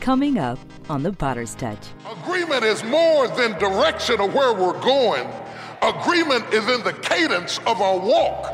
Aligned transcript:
Coming 0.00 0.38
up 0.38 0.58
on 0.88 1.02
the 1.02 1.12
Potter's 1.12 1.54
Touch. 1.54 1.88
Agreement 2.22 2.64
is 2.64 2.82
more 2.84 3.28
than 3.28 3.52
direction 3.58 4.18
of 4.18 4.32
where 4.34 4.54
we're 4.54 4.80
going. 4.80 5.28
Agreement 5.82 6.44
is 6.54 6.66
in 6.68 6.82
the 6.84 6.94
cadence 7.02 7.58
of 7.66 7.82
our 7.82 7.98
walk. 7.98 8.50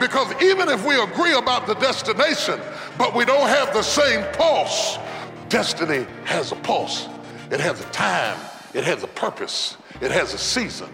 Because 0.00 0.32
even 0.42 0.70
if 0.70 0.86
we 0.86 0.98
agree 0.98 1.34
about 1.34 1.66
the 1.66 1.74
destination, 1.74 2.58
but 2.96 3.14
we 3.14 3.26
don't 3.26 3.48
have 3.48 3.74
the 3.74 3.82
same 3.82 4.24
pulse, 4.32 4.98
destiny 5.50 6.06
has 6.24 6.52
a 6.52 6.56
pulse. 6.56 7.08
It 7.50 7.60
has 7.60 7.80
a 7.80 7.88
time, 7.90 8.38
it 8.72 8.84
has 8.84 9.02
a 9.02 9.08
purpose, 9.08 9.76
it 10.00 10.10
has 10.10 10.32
a 10.32 10.38
season. 10.38 10.88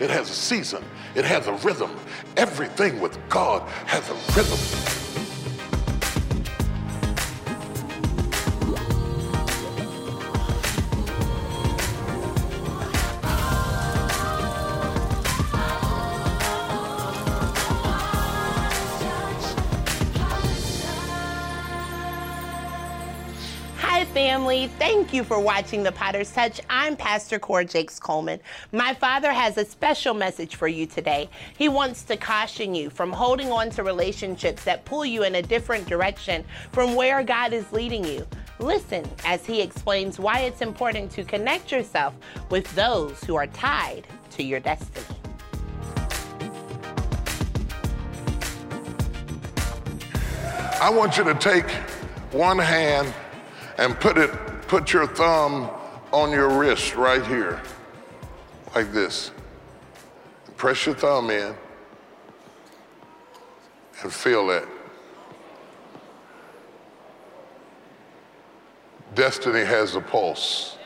It 0.00 0.08
has 0.08 0.30
a 0.30 0.34
season, 0.34 0.82
it 1.14 1.26
has 1.26 1.46
a 1.46 1.52
rhythm. 1.52 1.90
Everything 2.36 3.00
with 3.00 3.18
God 3.28 3.68
has 3.86 4.08
a 4.08 4.14
rhythm. 4.34 5.01
Thank 24.68 25.12
you 25.12 25.24
for 25.24 25.40
watching 25.40 25.82
The 25.82 25.92
Potter's 25.92 26.30
Touch. 26.30 26.60
I'm 26.70 26.96
Pastor 26.96 27.38
Cora 27.38 27.64
Jakes 27.64 27.98
Coleman. 27.98 28.38
My 28.70 28.94
father 28.94 29.32
has 29.32 29.58
a 29.58 29.64
special 29.64 30.14
message 30.14 30.56
for 30.56 30.68
you 30.68 30.86
today. 30.86 31.28
He 31.56 31.68
wants 31.68 32.04
to 32.04 32.16
caution 32.16 32.74
you 32.74 32.88
from 32.88 33.12
holding 33.12 33.50
on 33.50 33.70
to 33.70 33.82
relationships 33.82 34.62
that 34.64 34.84
pull 34.84 35.04
you 35.04 35.24
in 35.24 35.34
a 35.36 35.42
different 35.42 35.88
direction 35.88 36.44
from 36.70 36.94
where 36.94 37.22
God 37.24 37.52
is 37.52 37.72
leading 37.72 38.04
you. 38.04 38.26
Listen 38.58 39.08
as 39.24 39.44
he 39.44 39.60
explains 39.60 40.18
why 40.18 40.40
it's 40.40 40.60
important 40.60 41.10
to 41.12 41.24
connect 41.24 41.72
yourself 41.72 42.14
with 42.50 42.72
those 42.74 43.22
who 43.24 43.34
are 43.34 43.48
tied 43.48 44.06
to 44.30 44.42
your 44.42 44.60
destiny. 44.60 45.16
I 50.80 50.90
want 50.90 51.16
you 51.16 51.24
to 51.24 51.34
take 51.34 51.68
one 52.32 52.58
hand 52.58 53.12
and 53.78 53.98
put 53.98 54.18
it, 54.18 54.30
put 54.72 54.90
your 54.90 55.06
thumb 55.06 55.68
on 56.12 56.30
your 56.30 56.48
wrist 56.48 56.96
right 56.96 57.26
here, 57.26 57.60
like 58.74 58.90
this. 58.90 59.30
Press 60.56 60.86
your 60.86 60.94
thumb 60.94 61.28
in 61.28 61.54
and 64.02 64.10
feel 64.10 64.46
that. 64.46 64.66
Destiny 69.14 69.62
has 69.62 69.94
a 69.94 70.00
pulse. 70.00 70.78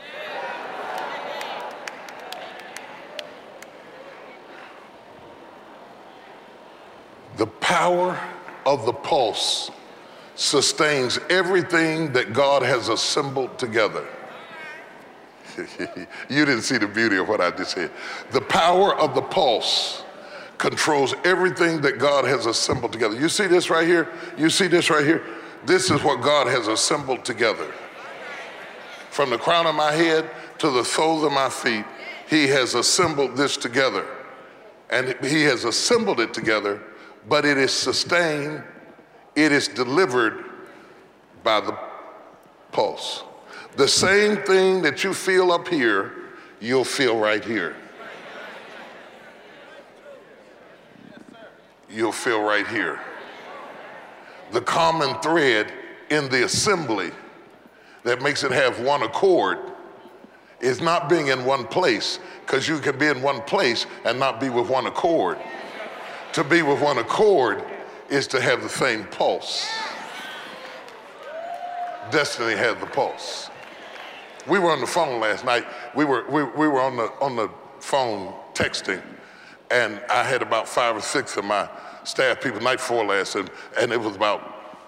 The 7.37 7.47
power 7.47 8.19
of 8.65 8.85
the 8.85 8.91
pulse 8.91 9.71
sustains 10.37 11.19
everything 11.29 12.13
that 12.13 12.31
God 12.31 12.61
has 12.61 12.89
assembled 12.89 13.57
together. 13.57 14.07
you 15.57 16.45
didn't 16.45 16.61
see 16.61 16.77
the 16.77 16.87
beauty 16.87 17.17
of 17.17 17.27
what 17.27 17.41
I 17.41 17.49
just 17.49 17.71
said. 17.71 17.91
The 18.31 18.41
power 18.41 18.95
of 18.95 19.15
the 19.15 19.21
pulse 19.23 20.03
controls 20.59 21.15
everything 21.25 21.81
that 21.81 21.97
God 21.97 22.25
has 22.25 22.45
assembled 22.45 22.93
together. 22.93 23.19
You 23.19 23.29
see 23.29 23.47
this 23.47 23.71
right 23.71 23.87
here? 23.87 24.11
You 24.37 24.51
see 24.51 24.67
this 24.67 24.91
right 24.91 25.05
here? 25.05 25.23
This 25.65 25.89
is 25.89 26.03
what 26.03 26.21
God 26.21 26.47
has 26.47 26.67
assembled 26.67 27.25
together. 27.25 27.71
From 29.09 29.31
the 29.31 29.37
crown 29.39 29.65
of 29.65 29.73
my 29.73 29.91
head 29.91 30.29
to 30.59 30.69
the 30.69 30.83
soles 30.85 31.23
of 31.23 31.31
my 31.31 31.49
feet, 31.49 31.85
He 32.29 32.47
has 32.47 32.75
assembled 32.75 33.35
this 33.35 33.57
together. 33.57 34.05
And 34.91 35.15
He 35.25 35.43
has 35.43 35.63
assembled 35.63 36.19
it 36.19 36.31
together, 36.31 36.81
but 37.27 37.43
it 37.43 37.57
is 37.57 37.73
sustained 37.73 38.63
it 39.37 39.51
is 39.51 39.67
delivered 39.67 40.45
by 41.43 41.61
the 41.61 41.77
pulse. 42.71 43.23
The 43.75 43.87
same 43.87 44.37
thing 44.37 44.81
that 44.81 45.03
you 45.03 45.13
feel 45.13 45.51
up 45.51 45.67
here, 45.67 46.11
you'll 46.59 46.83
feel 46.83 47.19
right 47.19 47.45
here. 47.45 47.75
You'll 51.87 52.11
feel 52.11 52.41
right 52.41 52.67
here. 52.67 52.99
The 54.51 54.61
common 54.61 55.13
thread 55.21 55.71
in 56.09 56.29
the 56.29 56.43
assembly 56.43 57.11
that 58.03 58.23
makes 58.23 58.43
it 58.43 58.51
have 58.51 58.79
one 58.79 59.03
accord 59.03 59.59
is 60.59 60.81
not 60.81 61.09
being 61.09 61.27
in 61.27 61.45
one 61.45 61.67
place, 61.67 62.17
because 62.41 62.67
you 62.67 62.79
can 62.79 62.97
be 62.97 63.05
in 63.05 63.21
one 63.21 63.41
place 63.41 63.85
and 64.03 64.17
not 64.19 64.39
be 64.39 64.49
with 64.49 64.67
one 64.67 64.87
accord. 64.87 65.37
To 66.33 66.43
be 66.43 66.63
with 66.63 66.81
one 66.81 66.97
accord 66.97 67.63
is 68.09 68.27
to 68.27 68.41
have 68.41 68.61
the 68.61 68.69
same 68.69 69.03
pulse. 69.05 69.69
Destiny 72.11 72.55
has 72.55 72.77
the 72.77 72.85
pulse. 72.85 73.49
We 74.47 74.59
were 74.59 74.71
on 74.71 74.79
the 74.79 74.87
phone 74.87 75.19
last 75.19 75.43
night. 75.43 75.65
We 75.93 76.05
were, 76.05 76.25
we, 76.29 76.43
we 76.43 76.67
were 76.67 76.79
on, 76.79 76.95
the, 76.95 77.11
on 77.19 77.35
the 77.35 77.49
phone 77.79 78.33
texting, 78.53 79.01
and 79.71 80.01
I 80.09 80.23
had 80.23 80.41
about 80.41 80.67
five 80.69 80.95
or 80.95 81.01
six 81.01 81.35
of 81.35 81.43
my 81.43 81.69
staff 82.05 82.41
people 82.41 82.61
night 82.61 82.77
before 82.77 83.03
last, 83.05 83.35
and, 83.35 83.49
and 83.77 83.91
it 83.91 83.99
was 83.99 84.15
about, 84.15 84.79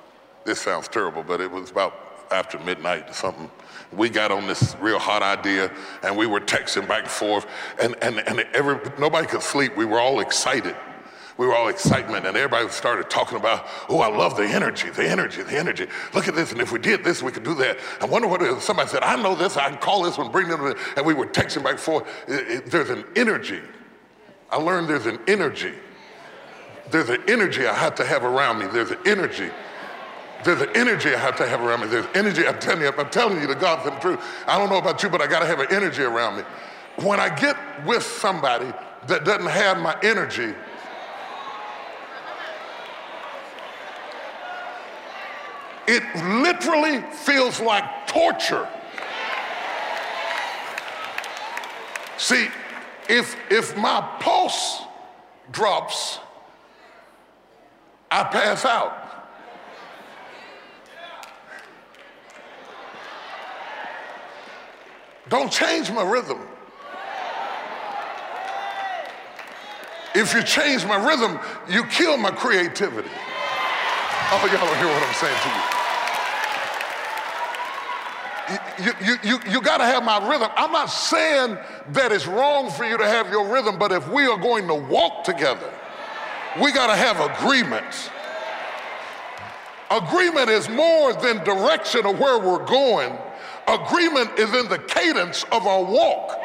this 0.45 0.61
sounds 0.61 0.87
terrible, 0.87 1.23
but 1.23 1.41
it 1.41 1.51
was 1.51 1.71
about 1.71 2.27
after 2.31 2.57
midnight 2.59 3.09
or 3.09 3.13
something. 3.13 3.51
We 3.91 4.09
got 4.09 4.31
on 4.31 4.47
this 4.47 4.77
real 4.79 4.99
hot 4.99 5.23
idea, 5.23 5.71
and 6.03 6.15
we 6.15 6.25
were 6.25 6.39
texting 6.39 6.87
back 6.87 7.03
and 7.03 7.11
forth, 7.11 7.45
and, 7.81 7.95
and, 8.01 8.19
and 8.19 8.41
every, 8.53 8.79
nobody 8.97 9.27
could 9.27 9.41
sleep. 9.41 9.75
We 9.75 9.85
were 9.85 9.99
all 9.99 10.21
excited 10.21 10.75
we 11.39 11.47
were 11.47 11.55
all 11.55 11.69
excitement 11.69 12.25
and 12.25 12.35
everybody 12.35 12.67
started 12.67 13.09
talking 13.09 13.37
about, 13.37 13.65
oh, 13.87 14.01
I 14.01 14.09
love 14.09 14.35
the 14.35 14.43
energy, 14.43 14.89
the 14.89 15.07
energy, 15.07 15.41
the 15.41 15.57
energy. 15.57 15.87
Look 16.13 16.27
at 16.27 16.35
this, 16.35 16.51
and 16.51 16.59
if 16.59 16.73
we 16.73 16.79
did 16.79 17.01
this, 17.01 17.23
we 17.23 17.31
could 17.31 17.45
do 17.45 17.55
that. 17.55 17.79
I 18.01 18.05
wonder 18.07 18.27
what 18.27 18.41
is. 18.41 18.61
Somebody 18.61 18.89
said, 18.89 19.03
I 19.03 19.15
know 19.15 19.35
this, 19.35 19.55
I 19.55 19.69
can 19.69 19.77
call 19.77 20.03
this 20.03 20.17
one, 20.17 20.33
bring 20.33 20.49
them, 20.49 20.75
and 20.97 21.05
we 21.05 21.13
were 21.13 21.25
texting 21.25 21.63
back 21.63 21.75
and 21.75 21.79
forth. 21.79 22.05
It, 22.27 22.51
it, 22.51 22.65
there's 22.65 22.89
an 22.89 23.05
energy. 23.15 23.61
I 24.51 24.57
learned 24.57 24.89
there's 24.89 25.05
an 25.05 25.17
energy. 25.29 25.71
There's 26.91 27.07
an 27.07 27.23
energy 27.29 27.65
I 27.65 27.73
have 27.73 27.95
to 27.95 28.05
have 28.05 28.25
around 28.25 28.59
me. 28.59 28.67
There's 28.67 28.91
an 28.91 28.99
energy. 29.05 29.49
There's 30.43 30.59
an 30.59 30.71
energy 30.75 31.15
I 31.15 31.19
have 31.19 31.37
to 31.37 31.47
have 31.47 31.61
around 31.61 31.79
me. 31.79 31.87
There's 31.87 32.07
energy, 32.15 32.45
I'm 32.45 32.59
telling 32.59 32.81
you, 32.81 32.91
I'm 32.97 33.09
telling 33.11 33.39
you 33.39 33.47
the 33.47 33.55
God's 33.55 33.85
the 33.85 33.91
truth. 33.91 34.19
I 34.45 34.57
don't 34.57 34.69
know 34.69 34.79
about 34.79 35.01
you, 35.03 35.09
but 35.09 35.21
I 35.21 35.27
gotta 35.27 35.45
have 35.45 35.61
an 35.61 35.67
energy 35.71 36.03
around 36.03 36.35
me. 36.35 36.43
When 37.05 37.21
I 37.21 37.33
get 37.33 37.55
with 37.85 38.03
somebody 38.03 38.73
that 39.07 39.23
doesn't 39.23 39.47
have 39.49 39.77
my 39.77 39.97
energy, 40.03 40.53
It 45.91 46.03
literally 46.43 47.01
feels 47.01 47.59
like 47.59 48.05
torture. 48.05 48.69
See, 52.19 52.47
if, 53.09 53.35
if 53.49 53.75
my 53.75 53.99
pulse 54.19 54.83
drops, 55.51 56.19
I 58.11 58.23
pass 58.25 58.65
out. 58.65 58.93
Don't 65.27 65.51
change 65.51 65.89
my 65.89 66.03
rhythm. 66.03 66.37
If 70.13 70.35
you 70.35 70.43
change 70.43 70.85
my 70.85 71.03
rhythm, 71.03 71.39
you 71.67 71.83
kill 71.85 72.15
my 72.17 72.29
creativity. 72.29 73.09
Oh, 74.31 74.47
y'all 74.53 74.67
don't 74.67 74.77
hear 74.77 74.85
what 74.85 75.07
I'm 75.07 75.13
saying 75.15 75.35
to 75.41 75.49
you 75.49 75.78
you, 78.79 78.91
you, 79.03 79.15
you, 79.23 79.39
you 79.51 79.61
got 79.61 79.77
to 79.77 79.85
have 79.85 80.03
my 80.03 80.29
rhythm. 80.29 80.49
I'm 80.55 80.71
not 80.71 80.87
saying 80.87 81.57
that 81.91 82.11
it's 82.11 82.27
wrong 82.27 82.71
for 82.71 82.85
you 82.85 82.97
to 82.97 83.05
have 83.05 83.29
your 83.29 83.51
rhythm, 83.51 83.77
but 83.77 83.91
if 83.91 84.07
we 84.09 84.25
are 84.25 84.37
going 84.37 84.67
to 84.67 84.75
walk 84.75 85.23
together, 85.23 85.71
we 86.61 86.71
got 86.71 86.87
to 86.87 86.95
have 86.95 87.19
agreement. 87.37 88.11
Agreement 89.91 90.49
is 90.49 90.69
more 90.69 91.13
than 91.13 91.43
direction 91.43 92.05
of 92.05 92.19
where 92.19 92.39
we're 92.39 92.65
going. 92.65 93.17
Agreement 93.67 94.37
is 94.37 94.53
in 94.53 94.67
the 94.69 94.79
cadence 94.79 95.43
of 95.51 95.65
our 95.65 95.83
walk. 95.83 96.39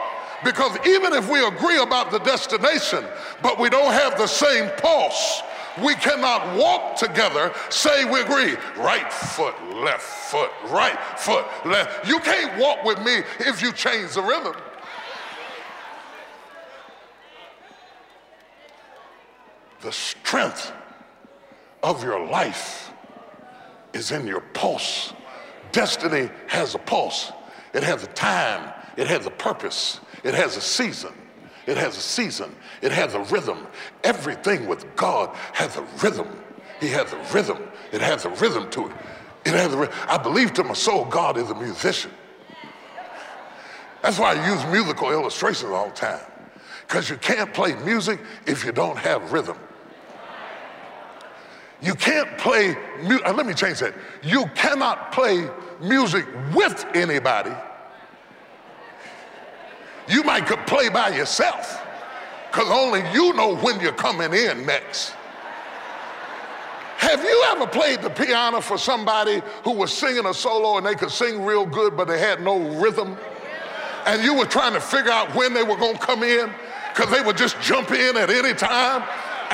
Because 0.45 0.77
even 0.87 1.15
if 1.15 1.31
we 1.31 1.45
agree 1.45 1.81
about 1.81 2.11
the 2.11 2.19
destination, 2.19 3.05
but 3.43 3.59
we 3.59 3.71
don't 3.71 3.93
have 3.93 4.19
the 4.19 4.27
same 4.27 4.71
pulse, 4.77 5.43
we 5.83 5.95
cannot 5.95 6.57
walk 6.57 6.97
together, 6.97 7.53
say 7.69 8.05
we 8.05 8.21
agree, 8.21 8.57
right 8.77 9.13
foot, 9.13 9.55
left 9.75 10.03
foot, 10.03 10.51
right 10.69 10.99
foot, 11.19 11.45
left. 11.65 12.07
You 12.07 12.21
can't 12.21 12.59
walk 12.61 12.85
with 12.85 12.99
me 13.03 13.23
if 13.41 13.61
you 13.61 13.73
change 13.73 14.15
the 14.15 14.23
rhythm. 14.23 14.55
The 19.81 19.93
strength 19.93 20.73
of 21.83 22.03
your 22.03 22.27
life 22.27 22.93
is 23.93 24.13
in 24.13 24.27
your 24.27 24.41
pulse. 24.41 25.13
destiny 25.73 26.31
has 26.47 26.75
a 26.75 26.79
pulse, 26.79 27.33
it 27.75 27.83
has 27.83 28.05
a 28.05 28.09
time, 28.09 28.73
it 28.97 29.09
has 29.09 29.27
a 29.27 29.31
purpose, 29.31 30.01
it 30.23 30.35
has 30.35 30.57
a 30.57 30.61
season. 30.61 31.13
It 31.67 31.77
has 31.77 31.97
a 31.97 32.01
season. 32.01 32.55
It 32.83 32.93
has 32.93 33.15
a 33.15 33.21
rhythm. 33.21 33.67
Everything 34.03 34.67
with 34.67 34.85
God 34.97 35.35
has 35.53 35.77
a 35.77 35.83
rhythm. 36.03 36.29
He 36.81 36.89
has 36.89 37.13
a 37.13 37.19
rhythm. 37.33 37.59
It 37.93 38.01
has 38.01 38.25
a 38.25 38.31
rhythm 38.31 38.71
to 38.71 38.89
it. 38.89 38.93
It 39.45 39.55
has 39.55 39.73
a 39.73 39.91
I 40.09 40.19
believe 40.19 40.53
to 40.55 40.65
my 40.65 40.75
soul 40.75 41.05
God 41.05 41.37
is 41.39 41.51
a 41.51 41.55
musician. 41.55 42.11
That's 44.03 44.19
why 44.19 44.35
I 44.35 44.53
use 44.53 44.65
musical 44.67 45.11
illustrations 45.11 45.71
all 45.71 45.89
the 45.89 45.95
time. 45.95 46.21
Because 46.87 47.09
you 47.09 47.17
can't 47.17 47.53
play 47.55 47.75
music 47.77 48.21
if 48.47 48.65
you 48.65 48.73
don't 48.73 48.99
have 48.99 49.33
rhythm. 49.33 49.57
You 51.81 51.95
can't 51.95 52.37
play, 52.39 52.77
uh, 53.03 53.33
let 53.33 53.47
me 53.47 53.55
change 53.55 53.81
that. 53.81 53.95
You 54.23 54.47
cannot 54.55 55.13
play 55.13 55.49
music 55.81 56.27
with 56.55 56.85
anybody. 56.95 57.53
You 60.09 60.23
might 60.23 60.47
could 60.47 60.67
play 60.67 60.89
by 60.89 61.17
yourself 61.17 61.83
because 62.51 62.71
only 62.71 63.01
you 63.13 63.33
know 63.33 63.57
when 63.57 63.81
you're 63.81 63.93
coming 63.93 64.33
in 64.33 64.67
next. 64.67 65.15
Have 66.99 67.23
you 67.23 67.45
ever 67.49 67.67
played 67.67 68.01
the 68.03 68.11
piano 68.11 68.61
for 68.61 68.79
somebody 68.79 69.43
who 69.63 69.73
was 69.73 69.93
singing 69.93 70.27
a 70.27 70.33
solo 70.33 70.79
and 70.79 70.87
they 70.87 70.95
could 70.95 71.11
sing 71.11 71.45
real 71.45 71.67
good, 71.67 71.97
but 71.97 72.07
they 72.07 72.19
had 72.19 72.41
no 72.43 72.59
rhythm? 72.81 73.17
and 74.07 74.23
you 74.23 74.35
were 74.35 74.47
trying 74.47 74.73
to 74.73 74.81
figure 74.81 75.11
out 75.11 75.35
when 75.35 75.55
they 75.55 75.63
were 75.63 75.77
going 75.77 75.97
to 75.97 76.07
come 76.07 76.23
in 76.23 76.51
because 76.93 77.11
they 77.11 77.21
would 77.23 77.37
just 77.37 77.61
jump 77.61 77.91
in 77.91 78.17
at 78.17 78.31
any 78.31 78.55
time 78.55 79.03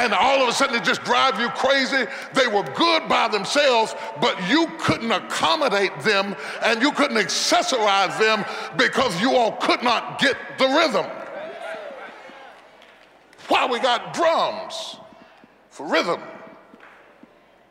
and 0.00 0.14
all 0.14 0.43
of 0.43 0.49
a 0.49 0.52
sudden 0.52 0.76
it 0.76 0.82
just 0.82 1.05
drive 1.05 1.38
you 1.38 1.50
crazy. 1.50 2.06
They 2.32 2.47
were 2.47 2.62
good 2.75 3.06
by 3.06 3.29
themselves, 3.29 3.94
but 4.19 4.35
you 4.49 4.67
couldn't 4.79 5.12
accommodate 5.12 6.00
them 6.00 6.35
and 6.62 6.81
you 6.81 6.91
couldn't 6.93 7.19
accessorize 7.19 8.19
them 8.19 8.44
because 8.79 9.20
you 9.20 9.37
all 9.37 9.52
could 9.56 9.82
not 9.82 10.19
get 10.19 10.37
the 10.56 10.67
rhythm. 10.67 11.05
Why 13.49 13.67
we 13.67 13.79
got 13.79 14.14
drums 14.14 14.97
for 15.69 15.87
rhythm 15.87 16.23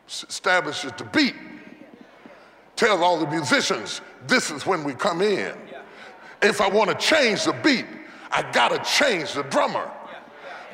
establishes 0.08 0.92
the 0.98 1.06
beat, 1.06 1.36
tells 2.76 3.02
all 3.02 3.20
the 3.20 3.28
musicians 3.28 4.02
this 4.28 4.52
is 4.52 4.68
when 4.68 4.84
we 4.84 4.94
come 4.94 5.24
in. 5.24 5.56
If 6.44 6.62
I 6.62 6.70
want 6.70 6.92
to 6.92 6.96
change 6.96 7.46
the 7.46 7.54
beat, 7.54 7.86
I 8.32 8.44
got 8.52 8.70
to 8.70 8.78
change 8.84 9.34
the 9.34 9.44
drummer. 9.44 9.92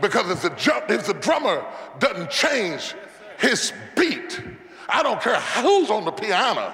Because 0.01 0.29
if 0.29 0.41
the, 0.41 0.83
if 0.89 1.07
the 1.07 1.13
drummer 1.13 1.65
doesn't 1.99 2.29
change 2.29 2.95
his 3.37 3.71
beat, 3.95 4.41
I 4.89 5.03
don't 5.03 5.21
care 5.21 5.39
who's 5.39 5.89
on 5.89 6.05
the 6.05 6.11
piano, 6.11 6.73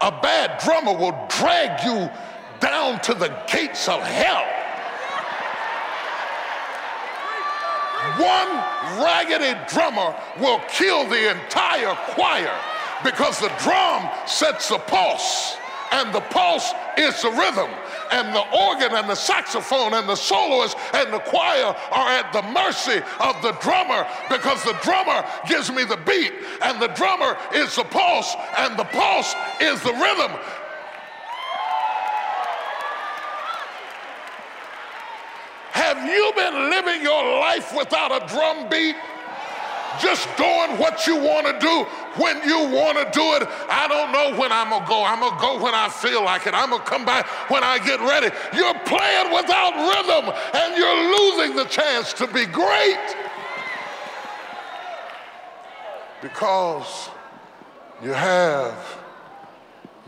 a 0.00 0.10
bad 0.10 0.60
drummer 0.60 0.92
will 0.92 1.26
drag 1.28 1.84
you 1.84 2.08
down 2.60 3.00
to 3.02 3.14
the 3.14 3.28
gates 3.50 3.88
of 3.88 4.00
hell. 4.02 4.46
One 8.16 8.48
raggedy 9.02 9.58
drummer 9.68 10.14
will 10.40 10.60
kill 10.68 11.08
the 11.08 11.30
entire 11.30 11.94
choir 12.14 12.54
because 13.04 13.38
the 13.40 13.52
drum 13.58 14.08
sets 14.26 14.68
the 14.68 14.78
pulse 14.78 15.56
and 15.92 16.12
the 16.14 16.20
pulse 16.20 16.72
is 16.96 17.20
the 17.22 17.30
rhythm 17.30 17.70
and 18.12 18.34
the 18.34 18.44
organ 18.56 18.94
and 18.94 19.08
the 19.08 19.14
saxophone 19.14 19.94
and 19.94 20.08
the 20.08 20.16
soloist 20.16 20.76
and 20.94 21.12
the 21.12 21.18
choir 21.20 21.74
are 21.90 22.08
at 22.08 22.32
the 22.32 22.42
mercy 22.42 23.00
of 23.20 23.40
the 23.42 23.52
drummer 23.60 24.06
because 24.28 24.62
the 24.64 24.76
drummer 24.82 25.24
gives 25.46 25.70
me 25.70 25.84
the 25.84 25.96
beat 25.96 26.32
and 26.62 26.80
the 26.80 26.88
drummer 26.88 27.36
is 27.54 27.74
the 27.76 27.84
pulse 27.84 28.34
and 28.58 28.78
the 28.78 28.84
pulse 28.84 29.34
is 29.60 29.80
the 29.82 29.92
rhythm. 29.92 30.32
Have 35.72 36.04
you 36.04 36.32
been 36.34 36.70
living 36.70 37.02
your 37.02 37.40
life 37.40 37.72
without 37.76 38.10
a 38.10 38.26
drum 38.26 38.68
beat? 38.68 38.96
Just 40.00 40.28
doing 40.36 40.78
what 40.78 41.06
you 41.06 41.16
want 41.16 41.46
to 41.46 41.58
do 41.58 41.84
when 42.22 42.42
you 42.42 42.58
want 42.70 42.98
to 42.98 43.04
do 43.12 43.24
it. 43.34 43.48
I 43.68 43.88
don't 43.88 44.12
know 44.12 44.38
when 44.38 44.52
I'm 44.52 44.70
going 44.70 44.82
to 44.82 44.88
go. 44.88 45.04
I'm 45.04 45.20
going 45.20 45.34
to 45.34 45.40
go 45.40 45.62
when 45.62 45.74
I 45.74 45.88
feel 45.88 46.24
like 46.24 46.46
it. 46.46 46.54
I'm 46.54 46.70
going 46.70 46.82
to 46.82 46.88
come 46.88 47.04
back 47.04 47.26
when 47.50 47.64
I 47.64 47.78
get 47.78 48.00
ready. 48.00 48.30
You're 48.54 48.78
playing 48.84 49.34
without 49.34 49.74
rhythm 49.74 50.34
and 50.54 50.76
you're 50.76 51.00
losing 51.18 51.56
the 51.56 51.64
chance 51.64 52.12
to 52.14 52.26
be 52.26 52.46
great 52.46 53.16
because 56.22 57.10
you 58.02 58.12
have 58.12 58.98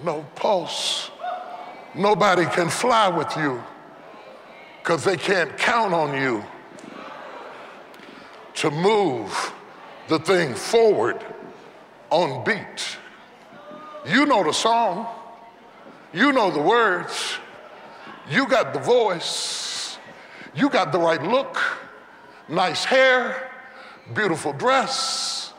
no 0.05 0.25
pulse. 0.35 1.11
Nobody 1.95 2.45
can 2.47 2.69
fly 2.69 3.09
with 3.09 3.37
you 3.37 3.63
because 4.83 5.05
they 5.05 5.17
can't 5.17 5.57
count 5.59 5.93
on 5.93 6.21
you 6.21 6.45
to 8.55 8.71
move 8.71 9.53
the 10.11 10.19
thing 10.19 10.55
forward 10.55 11.25
on 12.11 12.43
beat. 12.43 12.99
You 14.05 14.27
know 14.27 14.43
the 14.43 14.53
song, 14.53 15.07
you 16.13 16.33
know 16.33 16.51
the 16.51 16.61
words, 16.61 17.37
you 18.29 18.49
got 18.49 18.75
the 18.75 18.81
voice, 18.81 19.99
you 20.53 20.69
got 20.69 20.91
the 20.91 20.99
right 20.99 21.23
look, 21.23 21.57
nice 22.49 22.85
hair, 22.85 23.53
beautiful 24.13 24.53
dress, 24.53 25.53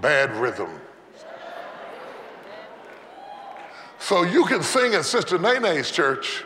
bad 0.00 0.36
rhythm. 0.36 0.70
So 3.98 4.22
you 4.22 4.44
can 4.44 4.62
sing 4.62 4.94
at 4.94 5.04
Sister 5.04 5.36
Nene's 5.36 5.90
church, 5.90 6.44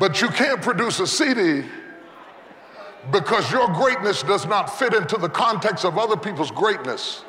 but 0.00 0.22
you 0.22 0.28
can't 0.28 0.62
produce 0.62 1.00
a 1.00 1.06
CD 1.06 1.64
because 3.10 3.50
your 3.50 3.68
greatness 3.68 4.22
does 4.22 4.46
not 4.46 4.66
fit 4.78 4.94
into 4.94 5.16
the 5.16 5.28
context 5.28 5.84
of 5.84 5.98
other 5.98 6.16
people's 6.16 6.50
greatness. 6.50 7.24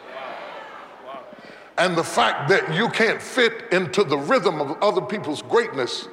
And 1.77 1.95
the 1.95 2.04
fact 2.04 2.48
that 2.50 2.74
you 2.74 2.88
can't 2.89 3.22
fit 3.22 3.66
into 3.72 4.04
the 4.04 4.18
rhythm 4.18 4.62
of 4.62 4.81
other 4.81 5.01
people's 5.01 5.42
greatness 5.42 6.07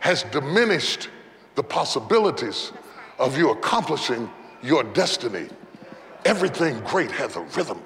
has 0.00 0.22
diminished 0.24 1.08
the 1.54 1.62
possibilities 1.62 2.72
of 3.18 3.36
you 3.36 3.50
accomplishing 3.50 4.30
your 4.62 4.84
destiny. 4.84 5.48
Everything 6.24 6.80
great 6.80 7.10
has 7.10 7.36
a 7.36 7.40
rhythm. 7.40 7.82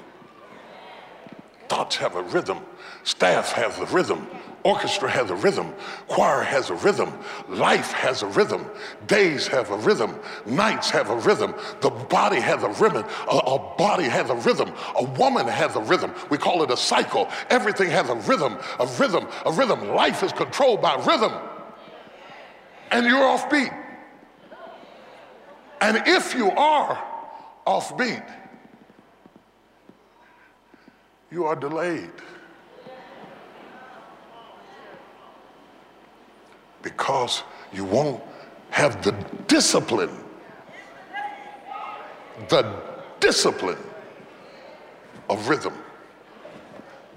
Thoughts 1.68 1.96
have 1.96 2.16
a 2.16 2.22
rhythm. 2.22 2.58
Staff 3.04 3.52
has 3.52 3.78
a 3.78 3.86
rhythm. 3.86 4.26
Orchestra 4.66 5.08
has 5.08 5.30
a 5.30 5.36
rhythm. 5.36 5.72
Choir 6.08 6.42
has 6.42 6.70
a 6.70 6.74
rhythm. 6.74 7.16
Life 7.48 7.92
has 7.92 8.24
a 8.24 8.26
rhythm. 8.26 8.68
Days 9.06 9.46
have 9.46 9.70
a 9.70 9.76
rhythm. 9.76 10.18
Nights 10.44 10.90
have 10.90 11.08
a 11.08 11.14
rhythm. 11.14 11.54
The 11.82 11.90
body 11.90 12.40
has 12.40 12.64
a 12.64 12.70
rhythm. 12.70 13.04
A, 13.30 13.36
a, 13.36 13.76
body 13.78 14.08
has 14.08 14.28
a 14.28 14.34
rhythm. 14.34 14.72
A 14.96 15.04
woman 15.04 15.46
has 15.46 15.76
a 15.76 15.80
rhythm. 15.80 16.12
We 16.30 16.38
call 16.38 16.64
it 16.64 16.72
a 16.72 16.76
cycle. 16.76 17.28
Everything 17.48 17.90
has 17.90 18.08
a 18.08 18.16
rhythm, 18.16 18.58
a 18.80 18.86
rhythm, 18.98 19.28
a 19.44 19.52
rhythm. 19.52 19.86
Life 19.90 20.24
is 20.24 20.32
controlled 20.32 20.82
by 20.82 20.96
rhythm. 20.96 21.32
And 22.90 23.06
you're 23.06 23.22
off 23.22 23.48
beat. 23.48 23.70
And 25.80 26.02
if 26.08 26.34
you 26.34 26.50
are 26.50 27.00
off 27.64 27.96
beat, 27.96 28.26
you 31.30 31.44
are 31.44 31.54
delayed. 31.54 32.10
Because 36.86 37.42
you 37.72 37.84
won't 37.84 38.22
have 38.70 39.02
the 39.02 39.10
discipline. 39.48 40.16
The 42.48 42.62
discipline 43.18 43.82
of 45.28 45.48
rhythm. 45.48 45.74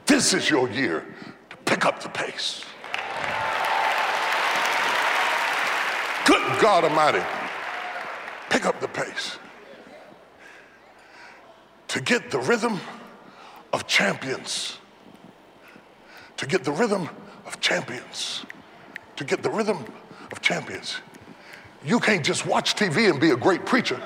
This 0.08 0.34
is 0.34 0.50
your 0.50 0.68
year 0.72 1.06
to 1.52 1.58
pick 1.66 1.86
up 1.86 2.02
the 2.02 2.10
pace. 2.10 2.66
Good 6.26 6.60
God 6.60 6.84
Almighty, 6.84 7.24
pick 8.50 8.66
up 8.66 8.82
the 8.82 8.88
pace. 8.88 9.38
To 11.90 12.02
get 12.02 12.32
the 12.32 12.40
rhythm 12.40 12.80
of 13.72 13.86
champions. 13.86 14.80
To 16.38 16.48
get 16.48 16.64
the 16.64 16.72
rhythm 16.72 17.08
of 17.46 17.60
champions 17.60 18.46
to 19.20 19.26
get 19.26 19.44
the 19.44 19.50
rhythm 19.50 19.84
of 20.32 20.42
champions. 20.42 21.02
You 21.86 22.00
can't 22.00 22.24
just 22.24 22.46
watch 22.46 22.76
TV 22.76 23.12
and 23.12 23.20
be 23.20 23.32
a 23.32 23.36
great 23.36 23.66
preacher. 23.66 24.02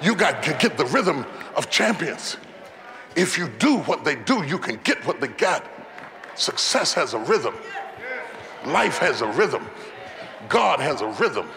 You 0.00 0.14
got 0.14 0.40
to 0.44 0.52
get 0.54 0.78
the 0.78 0.86
rhythm 0.86 1.26
of 1.56 1.68
champions. 1.68 2.36
If 3.16 3.36
you 3.36 3.48
do 3.58 3.78
what 3.80 4.04
they 4.04 4.14
do, 4.14 4.44
you 4.44 4.56
can 4.56 4.78
get 4.84 5.04
what 5.04 5.20
they 5.20 5.26
got. 5.26 5.68
Success 6.36 6.94
has 6.94 7.12
a 7.12 7.18
rhythm. 7.18 7.56
Life 8.66 8.98
has 8.98 9.20
a 9.20 9.26
rhythm. 9.32 9.66
God 10.48 10.78
has 10.78 11.00
a 11.00 11.08
rhythm. 11.08 11.48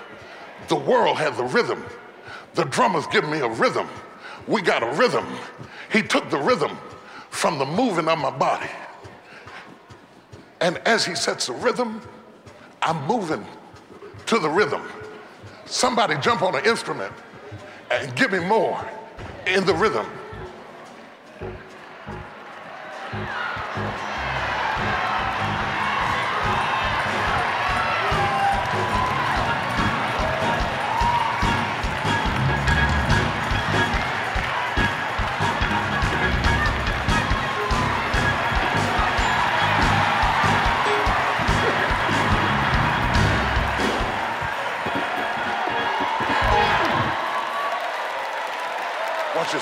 The 0.68 0.76
world 0.76 1.18
has 1.18 1.38
a 1.38 1.44
rhythm. 1.44 1.86
The 2.56 2.64
drummers 2.64 3.06
give 3.08 3.30
me 3.30 3.38
a 3.40 3.50
rhythm. 3.50 3.88
we 4.48 4.64
got 4.64 4.82
a 4.82 4.92
rhythm. 4.94 5.28
He 5.92 6.02
took 6.02 6.32
the 6.32 6.40
rhythm 6.40 6.76
from 7.30 7.60
the 7.60 7.66
moving 7.66 8.08
of 8.08 8.18
my 8.18 8.32
body. 8.32 8.70
And 10.64 10.78
as 10.86 11.04
he 11.04 11.14
sets 11.14 11.48
the 11.48 11.54
rhythm, 11.54 12.02
I'm 12.82 13.06
moving 13.06 13.46
to 14.28 14.40
the 14.40 14.48
rhythm. 14.48 14.82
Somebody 15.66 16.16
jump 16.22 16.42
on 16.42 16.56
an 16.56 16.64
instrument 16.66 17.12
and 17.92 18.16
give 18.16 18.32
me 18.32 18.40
more 18.40 18.80
in 19.46 19.66
the 19.66 19.74
rhythm. 19.74 20.06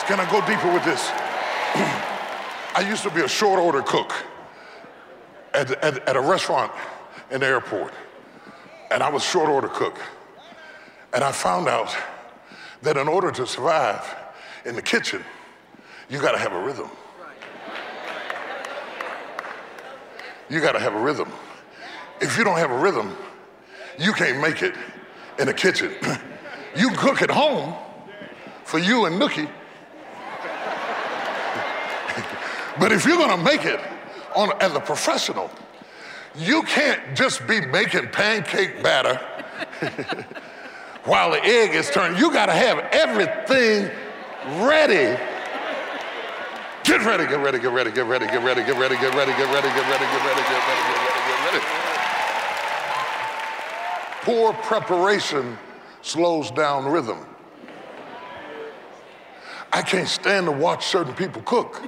Can 0.07 0.19
I 0.19 0.29
go 0.29 0.45
deeper 0.47 0.73
with 0.73 0.83
this? 0.83 1.09
I 2.75 2.85
used 2.87 3.03
to 3.03 3.11
be 3.11 3.21
a 3.21 3.27
short 3.27 3.59
order 3.59 3.81
cook 3.81 4.13
at, 5.53 5.71
at, 5.83 6.07
at 6.07 6.15
a 6.15 6.21
restaurant 6.21 6.71
in 7.29 7.41
the 7.41 7.45
airport, 7.45 7.93
and 8.89 9.03
I 9.03 9.09
was 9.09 9.23
short 9.23 9.49
order 9.49 9.67
cook. 9.67 9.99
And 11.13 11.23
I 11.23 11.31
found 11.31 11.67
out 11.67 11.95
that 12.81 12.97
in 12.97 13.07
order 13.07 13.31
to 13.31 13.45
survive 13.45 14.03
in 14.65 14.75
the 14.75 14.81
kitchen, 14.81 15.23
you 16.09 16.19
got 16.19 16.31
to 16.31 16.39
have 16.39 16.53
a 16.53 16.61
rhythm. 16.61 16.89
You 20.49 20.59
got 20.61 20.73
to 20.73 20.79
have 20.79 20.95
a 20.95 20.99
rhythm. 20.99 21.31
If 22.19 22.37
you 22.37 22.43
don't 22.43 22.57
have 22.57 22.71
a 22.71 22.77
rhythm, 22.77 23.15
you 23.97 24.13
can't 24.13 24.41
make 24.41 24.61
it 24.63 24.75
in 25.39 25.47
the 25.47 25.53
kitchen. 25.53 25.93
you 26.75 26.89
cook 26.91 27.21
at 27.21 27.29
home 27.29 27.75
for 28.63 28.79
you 28.79 29.05
and 29.05 29.21
Nookie, 29.21 29.49
but 32.79 32.91
if 32.91 33.05
you're 33.05 33.17
gonna 33.17 33.41
make 33.41 33.65
it 33.65 33.79
on 34.35 34.51
as 34.61 34.73
a 34.73 34.79
professional, 34.79 35.49
you 36.35 36.63
can't 36.63 37.15
just 37.15 37.45
be 37.47 37.59
making 37.65 38.07
pancake 38.09 38.81
batter 38.81 39.19
while 41.03 41.31
the 41.31 41.43
egg 41.43 41.75
is 41.75 41.89
turning. 41.89 42.17
You 42.17 42.31
gotta 42.31 42.53
have 42.53 42.79
everything 42.91 43.91
ready. 44.63 45.19
Get 46.83 47.05
ready, 47.05 47.27
get 47.27 47.39
ready, 47.39 47.59
get 47.59 47.71
ready, 47.71 47.91
get 47.91 48.05
ready, 48.07 48.25
get 48.25 48.43
ready, 48.43 48.61
get 48.63 48.77
ready, 48.77 48.95
get 48.95 49.13
ready, 49.15 49.31
get 49.33 49.53
ready, 49.53 49.67
get 49.67 49.67
ready, 49.67 49.67
get 49.67 49.87
ready, 49.89 50.05
get 50.05 50.25
ready, 50.25 50.41
get 50.41 50.67
ready, 50.67 51.21
get 51.27 51.53
ready. 51.53 51.81
Poor 54.21 54.53
preparation 54.53 55.57
slows 56.01 56.51
down 56.51 56.85
rhythm. 56.85 57.25
I 59.73 59.81
can't 59.81 60.07
stand 60.07 60.47
to 60.47 60.51
watch 60.51 60.85
certain 60.85 61.13
people 61.13 61.41
cook. 61.43 61.81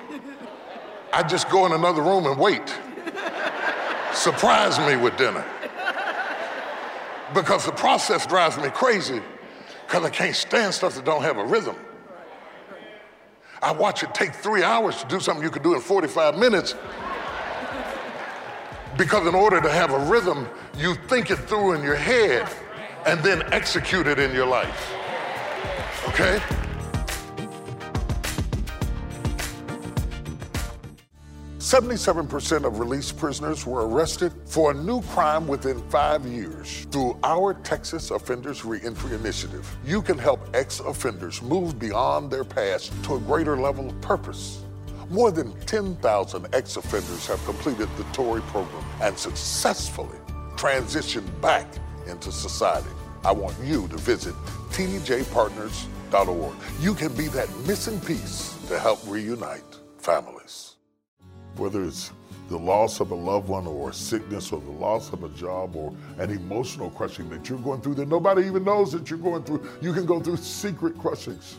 I 1.14 1.22
just 1.22 1.48
go 1.50 1.68
in 1.68 1.74
another 1.74 2.02
room 2.02 2.26
and 2.26 2.40
wait. 2.40 2.76
Surprise 4.14 4.80
me 4.80 4.96
with 4.96 5.16
dinner. 5.16 5.46
Because 7.36 7.68
the 7.68 7.72
process 7.72 8.26
drives 8.26 8.58
me 8.58 8.70
crazy 8.70 9.22
because 9.86 10.04
I 10.04 10.10
can't 10.10 10.36
stand 10.36 10.74
stuff 10.74 10.96
that 10.96 11.06
don't 11.06 11.22
have 11.22 11.38
a 11.38 11.46
rhythm. 11.46 11.76
I 13.62 13.72
watch 13.72 14.02
it 14.02 14.14
take 14.16 14.34
three 14.34 14.64
hours 14.64 15.02
to 15.04 15.08
do 15.08 15.20
something 15.20 15.44
you 15.44 15.52
could 15.52 15.62
do 15.62 15.76
in 15.76 15.82
45 15.82 16.36
minutes. 16.38 16.74
Because 18.98 19.28
in 19.28 19.36
order 19.36 19.62
to 19.62 19.70
have 19.70 19.92
a 19.92 20.00
rhythm, 20.00 20.48
you 20.78 20.96
think 21.08 21.30
it 21.30 21.38
through 21.38 21.74
in 21.74 21.84
your 21.84 21.96
head 21.96 22.48
and 23.06 23.20
then 23.22 23.44
execute 23.54 24.08
it 24.08 24.18
in 24.18 24.34
your 24.34 24.48
life. 24.48 24.92
Okay? 26.08 26.42
77% 31.64 32.66
of 32.66 32.80
released 32.80 33.18
prisoners 33.18 33.66
were 33.66 33.88
arrested 33.88 34.34
for 34.46 34.72
a 34.72 34.74
new 34.74 35.02
crime 35.04 35.48
within 35.48 35.82
five 35.90 36.26
years. 36.26 36.86
Through 36.92 37.18
our 37.24 37.54
Texas 37.54 38.12
Offenders 38.12 38.66
Reentry 38.66 39.16
Initiative, 39.16 39.66
you 39.86 40.02
can 40.02 40.18
help 40.18 40.42
ex 40.54 40.82
offenders 40.82 41.42
move 41.42 41.80
beyond 41.80 42.30
their 42.30 42.44
past 42.44 42.92
to 43.06 43.16
a 43.16 43.20
greater 43.20 43.56
level 43.56 43.88
of 43.88 44.02
purpose. 44.02 44.66
More 45.10 45.32
than 45.32 45.58
10,000 45.62 46.48
ex 46.52 46.76
offenders 46.76 47.26
have 47.28 47.42
completed 47.46 47.88
the 47.96 48.04
TORI 48.12 48.42
program 48.42 48.84
and 49.02 49.18
successfully 49.18 50.20
transitioned 50.58 51.30
back 51.40 51.66
into 52.08 52.30
society. 52.30 52.90
I 53.24 53.32
want 53.32 53.56
you 53.64 53.88
to 53.88 53.98
visit 54.00 54.36
tdjpartners.org. 54.72 56.56
You 56.82 56.94
can 56.94 57.14
be 57.14 57.28
that 57.30 57.50
missing 57.66 58.02
piece 58.02 58.54
to 58.68 58.78
help 58.78 59.00
reunite 59.08 59.64
families 59.98 60.73
whether 61.56 61.84
it's 61.84 62.12
the 62.50 62.58
loss 62.58 63.00
of 63.00 63.12
a 63.12 63.16
loved 63.16 63.48
one 63.48 63.66
or 63.66 63.90
a 63.90 63.94
sickness 63.94 64.52
or 64.52 64.62
the 64.62 64.72
loss 64.72 65.12
of 65.14 65.24
a 65.24 65.30
job 65.30 65.76
or 65.76 65.94
an 66.18 66.30
emotional 66.30 66.90
crushing 66.92 67.30
that 67.30 67.50
you're 67.50 67.60
going 67.60 67.82
through 67.82 67.96
that 67.96 68.08
nobody 68.08 68.46
even 68.46 68.64
knows 68.64 68.92
that 68.92 69.10
you're 69.10 69.20
going 69.20 69.44
through. 69.44 69.68
You 69.82 69.94
can 69.94 70.06
go 70.06 70.20
through 70.20 70.38
secret 70.38 70.98
crushings. 70.98 71.58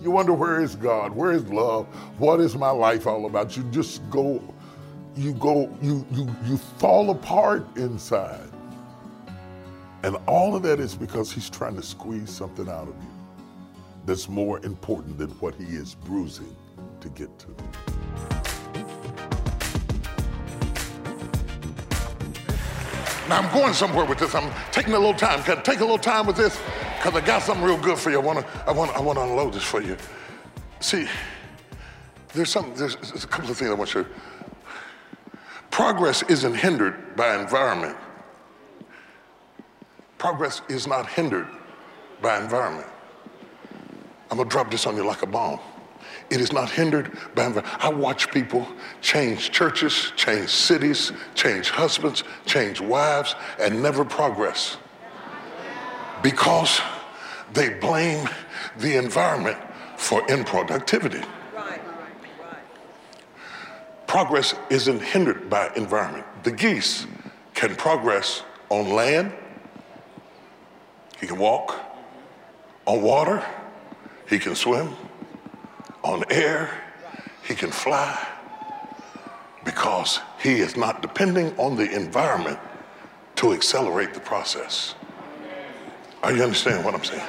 You 0.00 0.10
wonder 0.10 0.32
where 0.32 0.62
is 0.62 0.76
God? 0.76 1.14
Where 1.14 1.32
is 1.32 1.44
love? 1.48 1.86
What 2.18 2.40
is 2.40 2.56
my 2.56 2.70
life 2.70 3.06
all 3.06 3.26
about? 3.26 3.56
You 3.56 3.64
just 3.64 4.08
go, 4.08 4.42
you 5.14 5.34
go, 5.34 5.76
you 5.82 6.06
you 6.12 6.34
you 6.44 6.56
fall 6.56 7.10
apart 7.10 7.66
inside. 7.76 8.48
And 10.02 10.16
all 10.26 10.56
of 10.56 10.62
that 10.62 10.80
is 10.80 10.94
because 10.94 11.30
he's 11.30 11.50
trying 11.50 11.76
to 11.76 11.82
squeeze 11.82 12.30
something 12.30 12.68
out 12.68 12.88
of 12.88 12.94
you 12.94 13.10
that's 14.06 14.28
more 14.28 14.64
important 14.64 15.18
than 15.18 15.28
what 15.32 15.54
he 15.54 15.64
is 15.64 15.94
bruising 15.94 16.56
to 17.00 17.08
get 17.10 17.38
to. 17.40 17.54
Now 23.30 23.38
I'm 23.38 23.54
going 23.54 23.72
somewhere 23.74 24.04
with 24.04 24.18
this. 24.18 24.34
I'm 24.34 24.52
taking 24.72 24.92
a 24.92 24.98
little 24.98 25.14
time. 25.14 25.40
Can 25.44 25.58
I 25.58 25.60
take 25.60 25.78
a 25.78 25.84
little 25.84 25.98
time 25.98 26.26
with 26.26 26.36
this? 26.36 26.60
Because 26.96 27.14
I 27.14 27.24
got 27.24 27.42
something 27.42 27.64
real 27.64 27.78
good 27.78 27.96
for 27.96 28.10
you. 28.10 28.20
I 28.20 28.24
want 28.24 28.40
to 28.40 28.64
I 28.66 28.72
want 28.72 28.90
I 28.90 29.00
want 29.00 29.18
to 29.18 29.22
unload 29.22 29.54
this 29.54 29.62
for 29.62 29.80
you. 29.80 29.96
See, 30.80 31.06
there's 32.32 32.50
some 32.50 32.74
there's, 32.74 32.96
there's 32.96 33.22
a 33.22 33.28
couple 33.28 33.48
of 33.48 33.56
things 33.56 33.70
I 33.70 33.74
want 33.74 33.94
you. 33.94 34.04
Progress 35.70 36.24
isn't 36.24 36.56
hindered 36.56 37.14
by 37.14 37.40
environment. 37.40 37.96
Progress 40.18 40.62
is 40.68 40.88
not 40.88 41.06
hindered 41.06 41.46
by 42.20 42.42
environment. 42.42 42.88
I'm 44.32 44.38
gonna 44.38 44.50
drop 44.50 44.72
this 44.72 44.86
on 44.88 44.96
you 44.96 45.06
like 45.06 45.22
a 45.22 45.28
bomb. 45.28 45.60
It 46.30 46.40
is 46.40 46.52
not 46.52 46.70
hindered 46.70 47.10
by 47.34 47.46
environment. 47.46 47.84
I 47.84 47.88
watch 47.88 48.30
people 48.30 48.68
change 49.00 49.50
churches, 49.50 50.12
change 50.14 50.48
cities, 50.48 51.12
change 51.34 51.70
husbands, 51.70 52.22
change 52.46 52.80
wives, 52.80 53.34
and 53.58 53.82
never 53.82 54.04
progress 54.04 54.78
because 56.22 56.80
they 57.52 57.70
blame 57.70 58.28
the 58.78 58.96
environment 58.96 59.58
for 59.96 60.22
improductivity. 60.28 61.26
Progress 64.06 64.54
isn't 64.70 65.02
hindered 65.02 65.50
by 65.50 65.70
environment. 65.76 66.26
The 66.44 66.52
geese 66.52 67.06
can 67.54 67.74
progress 67.74 68.42
on 68.68 68.90
land, 68.90 69.32
he 71.20 71.26
can 71.26 71.38
walk, 71.38 71.78
on 72.86 73.02
water, 73.02 73.44
he 74.28 74.38
can 74.38 74.54
swim 74.54 74.96
on 76.02 76.24
air, 76.30 76.70
he 77.42 77.54
can 77.54 77.70
fly 77.70 78.26
because 79.64 80.20
he 80.38 80.60
is 80.60 80.76
not 80.76 81.02
depending 81.02 81.56
on 81.58 81.76
the 81.76 81.90
environment 81.94 82.58
to 83.36 83.52
accelerate 83.52 84.14
the 84.14 84.20
process. 84.20 84.94
Are 86.22 86.32
you 86.32 86.42
understanding 86.42 86.84
what 86.84 86.94
I'm 86.94 87.04
saying? 87.04 87.26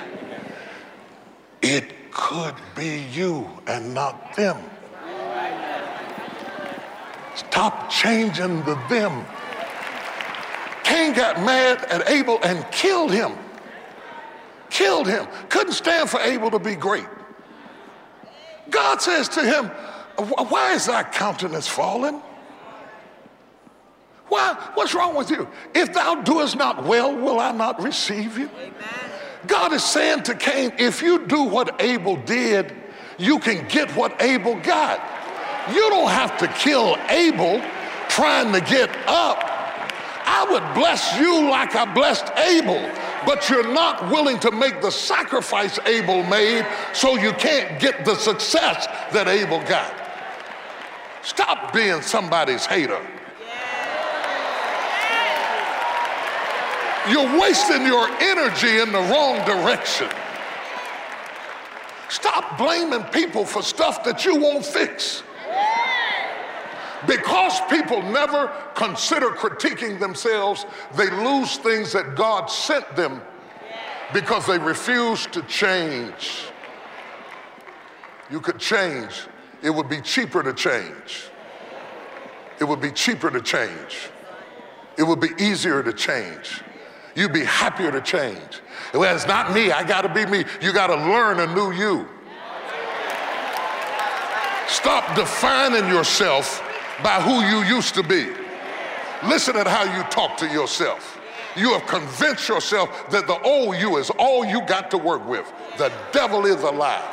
It 1.61 2.11
could 2.11 2.55
be 2.75 3.05
you 3.11 3.47
and 3.67 3.93
not 3.93 4.35
them. 4.35 4.57
Stop 7.35 7.89
changing 7.89 8.63
the 8.63 8.75
them. 8.89 9.25
Cain 10.83 11.13
got 11.13 11.37
mad 11.37 11.83
at 11.85 12.09
Abel 12.09 12.39
and 12.43 12.69
killed 12.71 13.11
him. 13.11 13.33
Killed 14.69 15.07
him. 15.07 15.27
Couldn't 15.49 15.73
stand 15.73 16.09
for 16.09 16.19
Abel 16.19 16.51
to 16.51 16.59
be 16.59 16.75
great. 16.75 17.05
God 18.69 19.01
says 19.01 19.27
to 19.29 19.41
him, 19.41 19.65
Why 20.49 20.73
is 20.73 20.85
thy 20.85 21.03
countenance 21.03 21.67
fallen? 21.67 22.21
Why? 24.27 24.53
What's 24.75 24.93
wrong 24.93 25.15
with 25.15 25.29
you? 25.29 25.47
If 25.75 25.93
thou 25.93 26.15
doest 26.21 26.55
not 26.55 26.85
well, 26.85 27.13
will 27.13 27.39
I 27.39 27.51
not 27.51 27.81
receive 27.81 28.37
you? 28.37 28.49
Amen. 28.57 29.11
God 29.47 29.73
is 29.73 29.83
saying 29.83 30.23
to 30.23 30.35
Cain, 30.35 30.71
if 30.77 31.01
you 31.01 31.25
do 31.25 31.43
what 31.43 31.81
Abel 31.81 32.15
did, 32.15 32.73
you 33.17 33.39
can 33.39 33.67
get 33.67 33.91
what 33.95 34.21
Abel 34.21 34.55
got. 34.61 35.01
You 35.69 35.89
don't 35.89 36.09
have 36.09 36.37
to 36.39 36.47
kill 36.47 36.97
Abel 37.09 37.61
trying 38.07 38.53
to 38.53 38.61
get 38.61 38.89
up. 39.07 39.43
I 40.25 40.45
would 40.49 40.73
bless 40.73 41.19
you 41.19 41.49
like 41.49 41.75
I 41.75 41.91
blessed 41.93 42.31
Abel, 42.37 42.79
but 43.25 43.49
you're 43.49 43.71
not 43.73 44.09
willing 44.09 44.39
to 44.39 44.51
make 44.51 44.81
the 44.81 44.91
sacrifice 44.91 45.79
Abel 45.85 46.23
made, 46.23 46.65
so 46.93 47.17
you 47.17 47.31
can't 47.33 47.79
get 47.79 48.05
the 48.05 48.15
success 48.15 48.87
that 49.11 49.27
Abel 49.27 49.59
got. 49.67 49.93
Stop 51.23 51.73
being 51.73 52.01
somebody's 52.01 52.65
hater. 52.65 52.99
You're 57.09 57.39
wasting 57.39 57.85
your 57.85 58.07
energy 58.21 58.79
in 58.79 58.91
the 58.91 59.01
wrong 59.11 59.43
direction. 59.45 60.09
Stop 62.09 62.57
blaming 62.57 63.03
people 63.05 63.45
for 63.45 63.61
stuff 63.63 64.03
that 64.03 64.25
you 64.25 64.35
won't 64.35 64.65
fix. 64.65 65.23
Because 67.07 67.59
people 67.69 68.01
never 68.03 68.47
consider 68.75 69.29
critiquing 69.29 69.99
themselves, 69.99 70.65
they 70.95 71.09
lose 71.09 71.57
things 71.57 71.91
that 71.93 72.15
God 72.15 72.45
sent 72.47 72.95
them 72.95 73.21
because 74.13 74.45
they 74.45 74.59
refuse 74.59 75.25
to 75.27 75.41
change. 75.43 76.45
You 78.29 78.39
could 78.39 78.59
change, 78.59 79.27
it 79.63 79.69
would 79.71 79.89
be 79.89 80.01
cheaper 80.01 80.43
to 80.43 80.53
change. 80.53 81.29
It 82.59 82.65
would 82.65 82.81
be 82.81 82.91
cheaper 82.91 83.31
to 83.31 83.41
change. 83.41 84.09
It 84.97 85.03
would 85.03 85.19
be 85.19 85.29
easier 85.39 85.81
to 85.81 85.91
change. 85.91 86.61
You'd 87.15 87.33
be 87.33 87.43
happier 87.43 87.91
to 87.91 88.01
change. 88.01 88.61
Well, 88.93 89.15
it's 89.15 89.25
not 89.25 89.53
me, 89.53 89.71
I 89.71 89.83
gotta 89.83 90.09
be 90.09 90.25
me. 90.25 90.45
You 90.61 90.71
gotta 90.71 90.95
learn 90.95 91.39
a 91.39 91.53
new 91.53 91.71
you. 91.71 92.07
Stop 94.67 95.15
defining 95.15 95.89
yourself 95.89 96.61
by 97.03 97.21
who 97.21 97.41
you 97.41 97.63
used 97.63 97.95
to 97.95 98.03
be. 98.03 98.29
Listen 99.23 99.55
at 99.55 99.67
how 99.67 99.83
you 99.83 100.03
talk 100.09 100.37
to 100.37 100.47
yourself. 100.47 101.19
You 101.55 101.73
have 101.73 101.85
convinced 101.85 102.47
yourself 102.47 103.09
that 103.11 103.27
the 103.27 103.39
old 103.41 103.75
you 103.75 103.97
is 103.97 104.09
all 104.17 104.45
you 104.45 104.61
got 104.65 104.89
to 104.91 104.97
work 104.97 105.27
with. 105.27 105.51
The 105.77 105.91
devil 106.11 106.45
is 106.45 106.61
a 106.63 106.71
lie. 106.71 107.03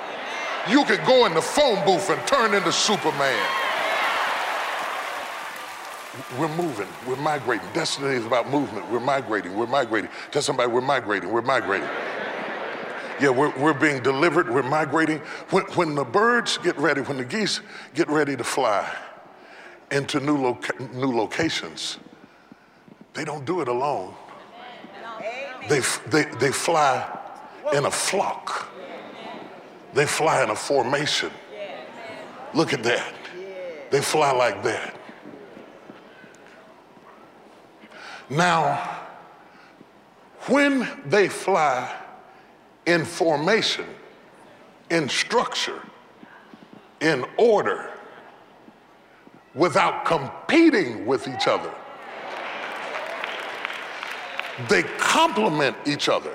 You 0.68 0.85
could 0.85 1.04
go 1.04 1.26
in 1.26 1.35
the 1.35 1.42
phone 1.42 1.85
booth 1.85 2.08
and 2.11 2.25
turn 2.26 2.54
into 2.54 2.73
Superman. 2.73 3.38
We're 6.38 6.54
moving, 6.56 6.88
we're 7.06 7.16
migrating. 7.16 7.66
Destiny 7.73 8.14
is 8.14 8.26
about 8.26 8.49
movement. 8.49 8.90
We're 8.90 9.00
migrating, 9.00 9.56
we're 9.56 9.66
migrating. 9.66 10.11
Tell 10.30 10.42
somebody 10.42 10.70
we're 10.70 10.80
migrating, 10.80 11.30
we're 11.30 11.42
migrating. 11.42 11.88
Yeah, 13.20 13.30
we're, 13.30 13.56
we're 13.58 13.75
being 13.75 14.02
delivered, 14.02 14.49
we're 14.49 14.62
migrating. 14.62 15.18
When, 15.50 15.64
when 15.75 15.94
the 15.94 16.04
birds 16.04 16.58
get 16.58 16.76
ready, 16.78 17.00
when 17.00 17.18
the 17.18 17.25
geese 17.25 17.61
get 17.94 18.08
ready 18.08 18.37
to 18.37 18.44
fly 18.44 18.88
into 19.90 20.21
new, 20.21 20.37
loca- 20.37 20.83
new 20.92 21.16
locations, 21.16 21.99
they 23.14 23.25
don't 23.25 23.45
do 23.45 23.61
it 23.61 23.68
alone. 23.68 24.14
They, 25.68 25.80
they, 26.07 26.25
they 26.38 26.50
fly 26.50 27.18
in 27.73 27.85
a 27.85 27.90
flock, 27.90 28.71
they 29.95 30.07
fly 30.07 30.42
in 30.42 30.50
a 30.50 30.57
formation. 30.57 31.30
Look 32.54 32.73
at 32.73 32.83
that. 32.83 33.14
They 33.90 34.00
fly 34.00 34.33
like 34.33 34.62
that. 34.62 34.95
Now, 38.30 38.99
when 40.47 40.88
they 41.07 41.28
fly 41.28 41.95
in 42.87 43.04
formation, 43.04 43.86
in 44.91 45.08
structure, 45.08 45.82
in 47.00 47.25
order, 47.36 47.91
without 49.58 50.04
competing 50.04 51.04
with 51.04 51.26
each 51.28 51.49
other, 51.49 51.71
they 54.68 54.84
complement 54.99 55.76
each 55.84 56.08
other. 56.08 56.34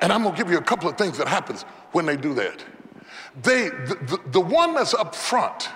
And 0.00 0.12
I'm 0.12 0.22
gonna 0.22 0.36
give 0.36 0.50
you 0.50 0.58
a 0.58 0.62
couple 0.62 0.88
of 0.88 0.96
things 0.96 1.18
that 1.18 1.28
happens 1.28 1.62
when 1.92 2.06
they 2.06 2.16
do 2.16 2.32
that. 2.34 2.64
They, 3.42 3.68
the, 3.68 3.98
the, 4.06 4.30
the 4.30 4.40
one 4.40 4.74
that's 4.74 4.94
up 4.94 5.14
front 5.14 5.68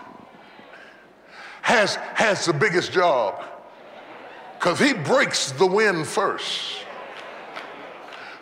has, 1.63 1.97
has 2.15 2.47
the 2.47 2.53
biggest 2.53 2.93
job 2.93 3.45
because 4.59 4.79
he 4.79 4.93
breaks 4.93 5.53
the 5.53 5.67
wind 5.67 6.07
first. 6.07 6.85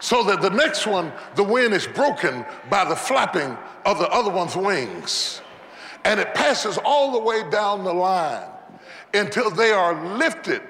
So 0.00 0.22
that 0.24 0.40
the 0.40 0.50
next 0.50 0.86
one, 0.86 1.12
the 1.34 1.42
wind 1.42 1.74
is 1.74 1.86
broken 1.86 2.44
by 2.70 2.84
the 2.84 2.94
flapping 2.94 3.56
of 3.84 3.98
the 3.98 4.08
other 4.10 4.30
one's 4.30 4.56
wings. 4.56 5.40
And 6.08 6.18
it 6.18 6.32
passes 6.32 6.78
all 6.86 7.12
the 7.12 7.18
way 7.18 7.42
down 7.50 7.84
the 7.84 7.92
line 7.92 8.48
until 9.12 9.50
they 9.50 9.72
are 9.72 10.16
lifted 10.16 10.62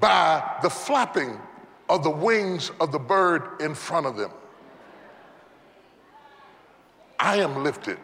by 0.00 0.56
the 0.62 0.70
flapping 0.70 1.38
of 1.90 2.02
the 2.02 2.10
wings 2.10 2.70
of 2.80 2.90
the 2.90 2.98
bird 2.98 3.60
in 3.60 3.74
front 3.74 4.06
of 4.06 4.16
them. 4.16 4.30
I 7.18 7.36
am 7.36 7.62
lifted 7.62 7.98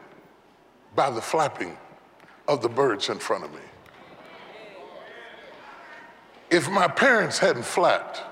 by 0.95 1.09
the 1.09 1.23
flapping 1.23 1.75
of 2.49 2.61
the 2.61 2.69
birds 2.69 3.09
in 3.09 3.19
front 3.19 3.45
of 3.45 3.53
me. 3.55 3.61
If 6.51 6.69
my 6.69 6.87
parents 6.87 7.39
hadn't 7.39 7.65
flapped, 7.65 8.23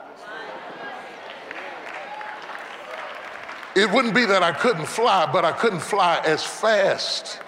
it 3.74 3.90
wouldn't 3.90 4.14
be 4.14 4.26
that 4.26 4.42
I 4.42 4.52
couldn't 4.52 4.88
fly, 4.88 5.26
but 5.32 5.46
I 5.46 5.52
couldn't 5.52 5.80
fly 5.80 6.20
as 6.26 6.44
fast 6.44 7.40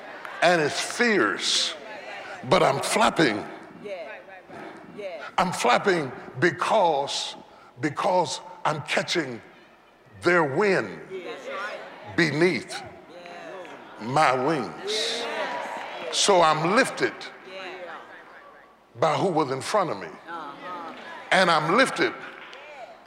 and 0.43 0.61
it's 0.61 0.81
fierce. 0.81 1.75
But 2.49 2.63
I'm 2.63 2.81
flapping. 2.81 3.45
I'm 5.39 5.53
flapping 5.53 6.11
because 6.41 7.37
because 7.81 8.41
I'm 8.65 8.81
catching 8.83 9.41
their 10.23 10.45
wind 10.45 10.99
beneath 12.17 12.83
my 14.01 14.33
wings. 14.47 15.25
So 16.13 16.41
I'm 16.41 16.75
lifted 16.75 17.13
by 18.99 19.15
who 19.15 19.29
was 19.29 19.51
in 19.51 19.61
front 19.61 19.91
of 19.91 19.99
me 19.99 20.09
and 21.33 21.51
I'm 21.51 21.77
lifted 21.77 22.13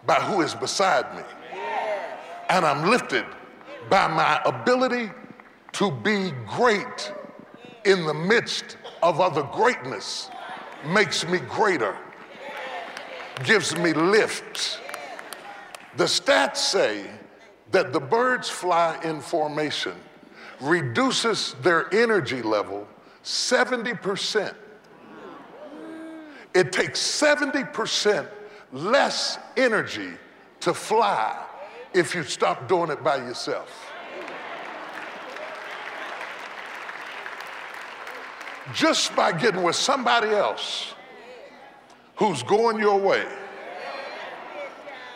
by 0.05 0.15
who 0.15 0.41
is 0.41 0.53
beside 0.53 1.15
me. 1.15 1.23
And 2.49 2.65
I'm 2.65 2.89
lifted 2.89 3.25
by 3.89 4.07
my 4.07 4.41
ability 4.45 5.11
to 5.73 5.91
be 5.91 6.31
great 6.47 7.13
in 7.85 8.05
the 8.05 8.13
midst 8.13 8.77
of 9.01 9.19
other 9.19 9.43
greatness 9.43 10.29
makes 10.85 11.27
me 11.27 11.39
greater, 11.39 11.95
gives 13.43 13.77
me 13.77 13.93
lift. 13.93 14.79
The 15.97 16.05
stats 16.05 16.57
say 16.57 17.05
that 17.71 17.93
the 17.93 17.99
birds 17.99 18.49
fly 18.49 18.99
in 19.03 19.21
formation 19.21 19.95
reduces 20.59 21.55
their 21.61 21.93
energy 21.93 22.41
level 22.41 22.87
70% 23.23 24.55
it 26.53 26.71
takes 26.71 26.99
70% 26.99 28.27
less 28.71 29.37
energy 29.55 30.11
to 30.61 30.73
fly 30.73 31.45
if 31.93 32.15
you 32.15 32.23
stop 32.23 32.67
doing 32.67 32.89
it 32.89 33.03
by 33.03 33.17
yourself. 33.17 33.88
Just 38.73 39.15
by 39.15 39.31
getting 39.31 39.63
with 39.63 39.75
somebody 39.75 40.29
else 40.29 40.93
who's 42.15 42.43
going 42.43 42.79
your 42.79 42.99
way, 42.99 43.25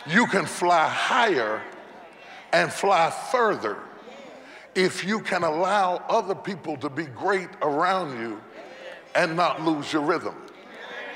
you 0.06 0.26
can 0.26 0.44
fly 0.44 0.88
higher 0.88 1.62
and 2.52 2.72
fly 2.72 3.10
further 3.30 3.78
if 4.74 5.04
you 5.04 5.20
can 5.20 5.44
allow 5.44 5.96
other 6.08 6.34
people 6.34 6.76
to 6.78 6.88
be 6.88 7.04
great 7.04 7.48
around 7.62 8.18
you 8.18 8.40
and 9.14 9.36
not 9.36 9.62
lose 9.62 9.92
your 9.92 10.02
rhythm. 10.02 10.34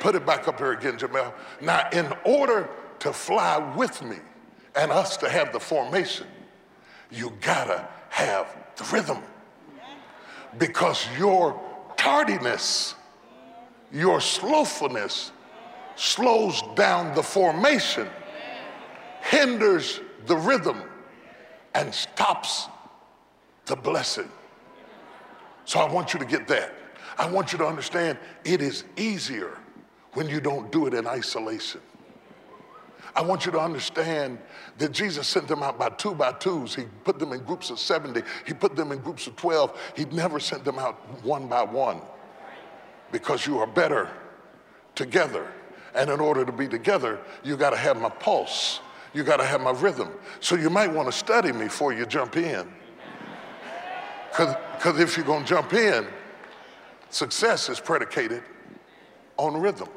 Put 0.01 0.15
it 0.15 0.25
back 0.25 0.47
up 0.47 0.59
here 0.59 0.73
again, 0.73 0.97
Jamel. 0.97 1.33
Now, 1.61 1.89
in 1.93 2.13
order 2.25 2.69
to 3.01 3.13
fly 3.13 3.59
with 3.75 4.01
me 4.03 4.17
and 4.77 4.93
us 4.93 5.17
to 5.19 5.29
have 5.29 5.53
the 5.53 5.59
formation, 5.59 6.27
you 7.11 7.33
gotta 7.41 7.89
have 8.11 8.57
the 8.77 8.85
rhythm. 8.93 9.19
Because 10.57 11.05
your 11.19 11.61
tardiness, 11.99 12.95
your 13.93 14.21
slowfulness 14.21 15.33
slows 15.97 16.63
down 16.75 17.15
the 17.15 17.23
formation, 17.23 18.09
hinders 19.21 20.01
the 20.27 20.37
rhythm, 20.37 20.83
and 21.75 21.95
stops 21.95 22.69
the 23.67 23.77
blessing. 23.77 24.31
So 25.67 25.81
I 25.81 25.93
want 25.93 26.15
you 26.15 26.21
to 26.21 26.25
get 26.25 26.49
that. 26.49 26.73
I 27.19 27.29
want 27.29 27.53
you 27.53 27.59
to 27.59 27.67
understand 27.67 28.17
it 28.45 28.63
is 28.63 28.85
easier 28.97 29.59
when 30.15 30.29
you 30.29 30.41
don't 30.41 30.73
do 30.73 30.87
it 30.87 30.95
in 30.95 31.07
isolation. 31.07 31.81
I 33.15 33.23
want 33.23 33.47
you 33.47 33.53
to 33.53 33.61
understand 33.61 34.39
that 34.79 34.93
Jesus 34.93 35.27
sent 35.27 35.49
them 35.49 35.63
out 35.63 35.79
by 35.79 35.89
two 35.91 36.15
by 36.15 36.33
twos. 36.33 36.75
He 36.75 36.85
put 37.05 37.19
them 37.19 37.33
in 37.33 37.41
groups 37.41 37.71
of 37.71 37.79
70. 37.79 38.23
He 38.47 38.55
put 38.55 38.77
them 38.77 38.93
in 38.93 38.99
groups 38.99 39.27
of 39.27 39.37
12. 39.37 39.93
He 39.97 40.05
never 40.07 40.39
sent 40.41 40.65
them 40.65 40.79
out 40.79 40.97
one 41.25 41.49
by 41.49 41.63
one 41.63 42.01
because 43.11 43.47
you 43.47 43.59
are 43.59 43.67
better 43.67 44.11
together. 44.95 45.51
And 45.95 46.11
in 46.11 46.21
order 46.21 46.45
to 46.45 46.53
be 46.53 46.69
together, 46.69 47.19
you 47.43 47.57
got 47.57 47.71
to 47.71 47.77
have 47.77 48.01
my 48.01 48.11
pulse. 48.11 48.81
You 49.15 49.25
got 49.25 49.39
to 49.39 49.45
have 49.45 49.61
my 49.61 49.71
rhythm. 49.73 50.11
So 50.41 50.55
you 50.55 50.71
might 50.71 50.93
want 50.93 51.09
to 51.09 51.13
study 51.13 51.51
me 51.51 51.65
before 51.65 51.93
you 51.93 52.05
jump 52.07 52.37
in. 52.37 52.71
Because 54.31 55.01
if 55.01 55.17
you're 55.17 55.27
going 55.27 55.45
to 55.45 55.49
jump 55.49 55.73
in, 55.73 56.07
success 57.11 57.69
is 57.69 57.81
predicated 57.81 58.43
on 59.39 59.61
rhythm. 59.61 59.89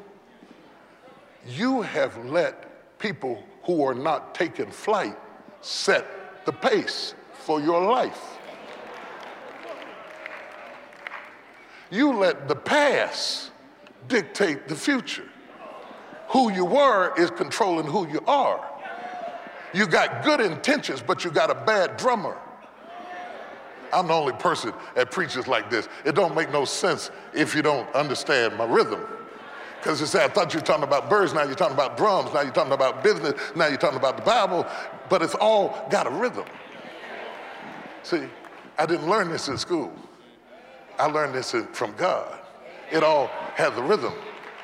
You 1.46 1.82
have 1.82 2.24
let 2.24 2.71
people 3.02 3.42
who 3.64 3.84
are 3.84 3.94
not 3.94 4.32
taking 4.32 4.70
flight 4.70 5.18
set 5.60 6.06
the 6.46 6.52
pace 6.52 7.14
for 7.32 7.60
your 7.60 7.84
life. 7.84 8.38
You 11.90 12.14
let 12.14 12.46
the 12.46 12.54
past 12.54 13.50
dictate 14.06 14.68
the 14.68 14.76
future. 14.76 15.28
Who 16.28 16.52
you 16.52 16.64
were 16.64 17.12
is 17.18 17.30
controlling 17.32 17.86
who 17.86 18.08
you 18.08 18.20
are. 18.26 18.64
You 19.74 19.86
got 19.86 20.24
good 20.24 20.40
intentions, 20.40 21.02
but 21.04 21.24
you 21.24 21.30
got 21.30 21.50
a 21.50 21.54
bad 21.54 21.96
drummer. 21.96 22.38
I'm 23.92 24.06
the 24.06 24.14
only 24.14 24.32
person 24.34 24.72
that 24.94 25.10
preaches 25.10 25.46
like 25.48 25.68
this. 25.68 25.88
It 26.04 26.14
don't 26.14 26.34
make 26.34 26.50
no 26.50 26.64
sense 26.64 27.10
if 27.34 27.54
you 27.54 27.62
don't 27.62 27.92
understand 27.94 28.56
my 28.56 28.64
rhythm. 28.64 29.04
Because 29.82 30.00
you 30.00 30.06
say, 30.06 30.24
I 30.24 30.28
thought 30.28 30.54
you 30.54 30.60
were 30.60 30.64
talking 30.64 30.84
about 30.84 31.10
birds, 31.10 31.34
now 31.34 31.42
you're 31.42 31.56
talking 31.56 31.74
about 31.74 31.96
drums, 31.96 32.32
now 32.32 32.42
you're 32.42 32.52
talking 32.52 32.72
about 32.72 33.02
business, 33.02 33.34
now 33.56 33.66
you're 33.66 33.76
talking 33.76 33.98
about 33.98 34.16
the 34.16 34.22
Bible, 34.22 34.64
but 35.08 35.22
it's 35.22 35.34
all 35.34 35.88
got 35.90 36.06
a 36.06 36.10
rhythm. 36.10 36.44
See, 38.04 38.22
I 38.78 38.86
didn't 38.86 39.08
learn 39.08 39.28
this 39.28 39.48
in 39.48 39.58
school. 39.58 39.92
I 41.00 41.06
learned 41.06 41.34
this 41.34 41.52
from 41.72 41.96
God. 41.96 42.38
It 42.92 43.02
all 43.02 43.26
has 43.56 43.76
a 43.76 43.82
rhythm. 43.82 44.12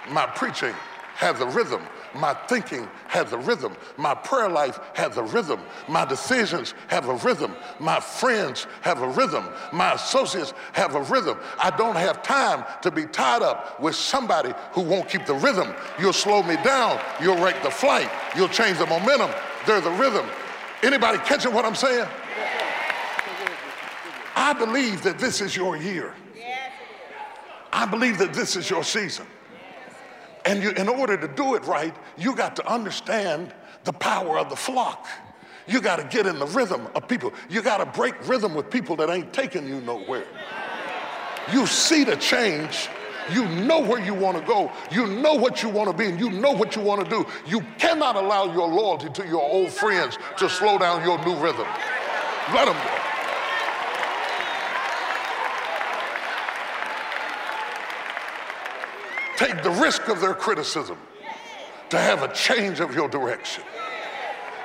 My 0.08 0.24
preaching 0.26 0.74
has 1.16 1.40
a 1.40 1.46
rhythm. 1.46 1.82
My 2.14 2.34
thinking 2.48 2.88
has 3.06 3.32
a 3.32 3.38
rhythm. 3.38 3.76
My 3.96 4.14
prayer 4.14 4.48
life 4.48 4.78
has 4.94 5.16
a 5.16 5.22
rhythm. 5.22 5.60
My 5.88 6.04
decisions 6.04 6.74
have 6.88 7.08
a 7.08 7.14
rhythm. 7.16 7.54
My 7.78 8.00
friends 8.00 8.66
have 8.82 9.02
a 9.02 9.08
rhythm. 9.08 9.48
My 9.72 9.92
associates 9.92 10.54
have 10.72 10.94
a 10.94 11.02
rhythm. 11.02 11.38
I 11.62 11.70
don't 11.70 11.96
have 11.96 12.22
time 12.22 12.64
to 12.82 12.90
be 12.90 13.06
tied 13.06 13.42
up 13.42 13.80
with 13.80 13.94
somebody 13.94 14.52
who 14.72 14.82
won't 14.82 15.08
keep 15.08 15.26
the 15.26 15.34
rhythm. 15.34 15.74
You'll 15.98 16.12
slow 16.12 16.42
me 16.42 16.56
down. 16.64 17.00
You'll 17.20 17.42
wreck 17.42 17.62
the 17.62 17.70
flight. 17.70 18.10
You'll 18.36 18.48
change 18.48 18.78
the 18.78 18.86
momentum. 18.86 19.30
There's 19.66 19.84
a 19.84 19.92
rhythm. 19.92 20.26
Anybody 20.82 21.18
catching 21.18 21.52
what 21.52 21.64
I'm 21.64 21.74
saying? 21.74 22.08
I 24.36 24.52
believe 24.52 25.02
that 25.02 25.18
this 25.18 25.40
is 25.40 25.56
your 25.56 25.76
year. 25.76 26.14
I 27.72 27.84
believe 27.86 28.18
that 28.18 28.32
this 28.32 28.56
is 28.56 28.70
your 28.70 28.82
season. 28.82 29.26
And 30.48 30.62
you, 30.62 30.70
in 30.70 30.88
order 30.88 31.14
to 31.18 31.28
do 31.28 31.56
it 31.56 31.64
right, 31.66 31.94
you 32.16 32.34
got 32.34 32.56
to 32.56 32.66
understand 32.66 33.52
the 33.84 33.92
power 33.92 34.38
of 34.38 34.48
the 34.48 34.56
flock. 34.56 35.06
You 35.66 35.82
got 35.82 35.96
to 35.96 36.04
get 36.04 36.26
in 36.26 36.38
the 36.38 36.46
rhythm 36.46 36.88
of 36.94 37.06
people. 37.06 37.34
You 37.50 37.60
got 37.60 37.78
to 37.78 37.86
break 37.86 38.26
rhythm 38.26 38.54
with 38.54 38.70
people 38.70 38.96
that 38.96 39.10
ain't 39.10 39.30
taking 39.34 39.68
you 39.68 39.82
nowhere. 39.82 40.24
You 41.52 41.66
see 41.66 42.02
the 42.02 42.16
change. 42.16 42.88
You 43.30 43.46
know 43.46 43.80
where 43.80 44.02
you 44.02 44.14
want 44.14 44.38
to 44.38 44.42
go. 44.46 44.72
You 44.90 45.06
know 45.06 45.34
what 45.34 45.62
you 45.62 45.68
want 45.68 45.90
to 45.90 45.94
be, 45.94 46.06
and 46.06 46.18
you 46.18 46.30
know 46.30 46.52
what 46.52 46.74
you 46.74 46.80
want 46.80 47.04
to 47.04 47.10
do. 47.10 47.26
You 47.46 47.60
cannot 47.76 48.16
allow 48.16 48.50
your 48.50 48.68
loyalty 48.68 49.10
to 49.10 49.26
your 49.26 49.42
old 49.42 49.70
friends 49.70 50.16
to 50.38 50.48
slow 50.48 50.78
down 50.78 51.04
your 51.04 51.22
new 51.26 51.34
rhythm. 51.36 51.66
Let 52.54 52.64
them 52.64 52.74
go. 52.74 52.97
Take 59.38 59.62
the 59.62 59.70
risk 59.70 60.08
of 60.08 60.20
their 60.20 60.34
criticism 60.34 60.98
to 61.90 61.98
have 61.98 62.22
a 62.24 62.32
change 62.34 62.80
of 62.80 62.94
your 62.94 63.08
direction. 63.08 63.62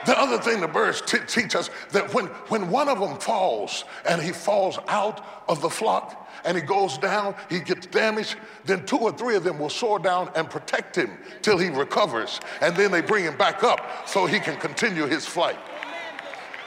The 0.07 0.19
other 0.19 0.39
thing 0.39 0.59
the 0.59 0.67
birds 0.67 1.01
t- 1.01 1.19
teach 1.27 1.55
us 1.55 1.69
that 1.91 2.13
when, 2.13 2.25
when 2.49 2.69
one 2.69 2.89
of 2.89 2.99
them 2.99 3.17
falls 3.19 3.85
and 4.09 4.21
he 4.21 4.31
falls 4.31 4.79
out 4.87 5.23
of 5.47 5.61
the 5.61 5.69
flock 5.69 6.27
and 6.43 6.57
he 6.57 6.63
goes 6.63 6.97
down, 6.97 7.35
he 7.49 7.59
gets 7.59 7.85
damaged, 7.85 8.35
then 8.65 8.85
two 8.85 8.97
or 8.97 9.13
three 9.13 9.35
of 9.35 9.43
them 9.43 9.59
will 9.59 9.69
soar 9.69 9.99
down 9.99 10.29
and 10.35 10.49
protect 10.49 10.95
him 10.95 11.17
till 11.41 11.57
he 11.57 11.69
recovers. 11.69 12.41
And 12.59 12.75
then 12.75 12.91
they 12.91 13.01
bring 13.01 13.23
him 13.23 13.37
back 13.37 13.63
up 13.63 14.09
so 14.09 14.25
he 14.25 14.39
can 14.39 14.59
continue 14.59 15.05
his 15.05 15.25
flight. 15.25 15.57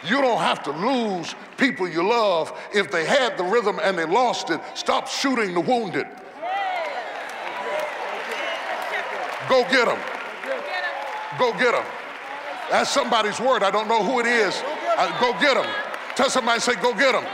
You 0.09 0.23
don't 0.23 0.39
have 0.39 0.63
to 0.63 0.71
lose 0.71 1.35
people 1.59 1.89
you 1.89 2.09
love. 2.09 2.57
If 2.73 2.91
they 2.91 3.05
had 3.05 3.37
the 3.37 3.45
rhythm 3.45 3.81
and 3.83 3.99
they 3.99 4.07
lost 4.07 4.51
it, 4.51 4.61
stop 4.75 5.09
shooting 5.09 5.53
the 5.53 5.61
wounded. 5.61 6.07
Go 9.49 9.63
get 9.71 9.87
them. 9.87 9.99
Go 11.39 11.53
get 11.53 11.73
them. 11.73 11.85
That's 12.71 12.91
somebody's 12.91 13.41
word. 13.41 13.63
I 13.63 13.71
don't 13.71 13.89
know 13.89 14.03
who 14.03 14.21
it 14.21 14.27
is. 14.27 14.63
go 15.21 15.33
get 15.39 15.55
them. 15.55 15.67
Tell 16.17 16.31
somebody, 16.31 16.61
say, 16.61 16.75
go 16.77 16.95
get 16.95 17.13
them. 17.13 17.25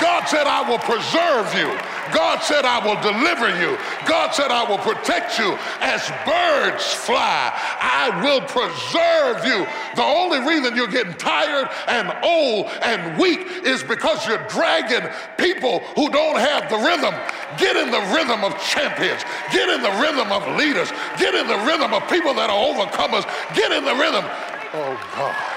God 0.00 0.26
said, 0.28 0.46
I 0.46 0.68
will 0.68 0.78
preserve 0.78 1.48
you. 1.54 1.70
God 2.12 2.42
said, 2.42 2.64
I 2.64 2.84
will 2.84 3.00
deliver 3.00 3.48
you. 3.60 3.78
God 4.06 4.34
said, 4.34 4.50
I 4.50 4.68
will 4.68 4.78
protect 4.78 5.38
you 5.38 5.56
as 5.80 6.04
birds 6.26 6.84
fly. 6.92 7.52
I 7.80 8.10
will 8.22 8.42
preserve 8.42 9.44
you. 9.46 9.66
The 9.96 10.02
only 10.02 10.40
reason 10.40 10.76
you're 10.76 10.88
getting 10.88 11.14
tired 11.14 11.68
and 11.88 12.12
old 12.22 12.66
and 12.82 13.18
weak 13.18 13.46
is 13.64 13.82
because 13.82 14.26
you're 14.26 14.46
dragging 14.48 15.08
people 15.38 15.80
who 15.96 16.10
don't 16.10 16.38
have 16.38 16.68
the 16.68 16.78
rhythm. 16.78 17.14
Get 17.56 17.76
in 17.76 17.90
the 17.90 18.02
rhythm 18.12 18.44
of 18.44 18.58
champions. 18.60 19.22
Get 19.52 19.68
in 19.68 19.82
the 19.82 19.94
rhythm 20.02 20.32
of 20.32 20.42
leaders. 20.58 20.90
Get 21.18 21.34
in 21.34 21.46
the 21.46 21.58
rhythm 21.64 21.94
of 21.94 22.02
people 22.10 22.34
that 22.34 22.50
are 22.50 22.60
overcomers. 22.60 23.24
Get 23.54 23.72
in 23.72 23.84
the 23.84 23.94
rhythm. 23.94 24.24
Oh, 24.74 24.98
God. 25.14 25.53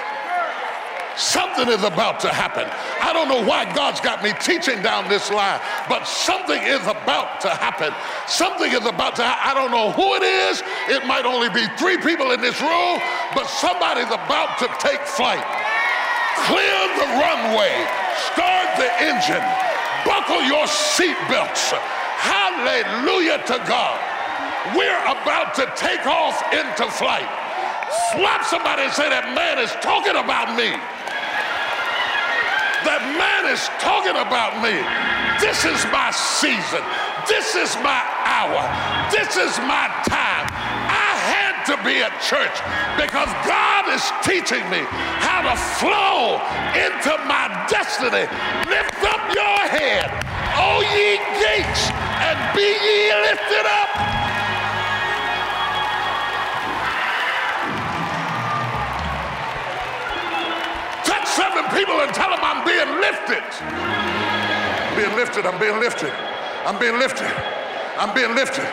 Something 1.18 1.66
is 1.66 1.82
about 1.82 2.20
to 2.20 2.30
happen. 2.30 2.62
I 3.02 3.12
don't 3.12 3.26
know 3.26 3.42
why 3.42 3.66
God's 3.74 4.00
got 4.00 4.22
me 4.22 4.30
teaching 4.38 4.80
down 4.86 5.10
this 5.10 5.34
line, 5.34 5.58
but 5.90 6.06
something 6.06 6.62
is 6.62 6.86
about 6.86 7.42
to 7.42 7.50
happen. 7.50 7.90
Something 8.30 8.70
is 8.70 8.86
about 8.86 9.18
to 9.18 9.26
I 9.26 9.50
don't 9.50 9.74
know 9.74 9.90
who 9.90 10.14
it 10.14 10.22
is. 10.22 10.62
It 10.86 11.02
might 11.10 11.26
only 11.26 11.50
be 11.50 11.66
three 11.74 11.98
people 11.98 12.30
in 12.30 12.40
this 12.40 12.62
room, 12.62 13.02
but 13.34 13.50
somebody's 13.50 14.14
about 14.14 14.62
to 14.62 14.70
take 14.78 15.02
flight. 15.02 15.42
Clear 16.46 16.78
the 17.02 17.08
runway. 17.18 17.74
Start 18.30 18.78
the 18.78 18.90
engine. 19.02 19.42
Buckle 20.06 20.46
your 20.46 20.70
seatbelts. 20.70 21.74
Hallelujah 22.22 23.42
to 23.50 23.58
God. 23.66 23.98
We're 24.78 25.02
about 25.10 25.54
to 25.58 25.66
take 25.74 26.06
off 26.06 26.38
into 26.54 26.86
flight. 26.94 27.26
Slap 28.12 28.44
somebody 28.44 28.82
and 28.86 28.92
say, 28.92 29.10
That 29.10 29.34
man 29.34 29.58
is 29.58 29.72
talking 29.82 30.14
about 30.14 30.54
me. 30.54 30.78
That 32.86 33.02
man 33.18 33.50
is 33.50 33.62
talking 33.82 34.14
about 34.14 34.62
me. 34.62 34.78
This 35.42 35.66
is 35.66 35.78
my 35.90 36.10
season. 36.14 36.82
This 37.26 37.54
is 37.58 37.74
my 37.82 38.02
hour. 38.26 38.62
This 39.10 39.34
is 39.34 39.54
my 39.66 39.90
time. 40.06 40.46
I 40.86 41.10
had 41.18 41.54
to 41.70 41.76
be 41.82 42.02
at 42.02 42.14
church 42.22 42.54
because 42.98 43.30
God 43.46 43.90
is 43.90 44.02
teaching 44.22 44.62
me 44.70 44.82
how 45.22 45.42
to 45.46 45.54
flow 45.78 46.38
into 46.74 47.14
my 47.26 47.50
destiny. 47.66 48.26
Lift 48.70 49.02
up 49.02 49.22
your 49.34 49.58
head, 49.66 50.10
O 50.58 50.82
ye 50.94 51.18
gates, 51.42 51.90
and 52.22 52.38
be 52.54 52.66
ye 52.66 53.10
lifted 53.26 53.66
up 53.66 54.37
seven 61.38 61.62
people 61.70 61.94
and 62.02 62.10
tell 62.10 62.30
them 62.34 62.42
I'm 62.42 62.66
being 62.66 62.90
lifted. 62.98 63.46
I'm 63.62 64.96
Being 64.98 65.14
lifted, 65.14 65.46
I'm 65.46 65.58
being 65.62 65.78
lifted. 65.78 66.10
I'm 66.66 66.78
being 66.82 66.98
lifted. 66.98 67.30
I'm 68.02 68.10
being 68.14 68.34
lifted. 68.34 68.66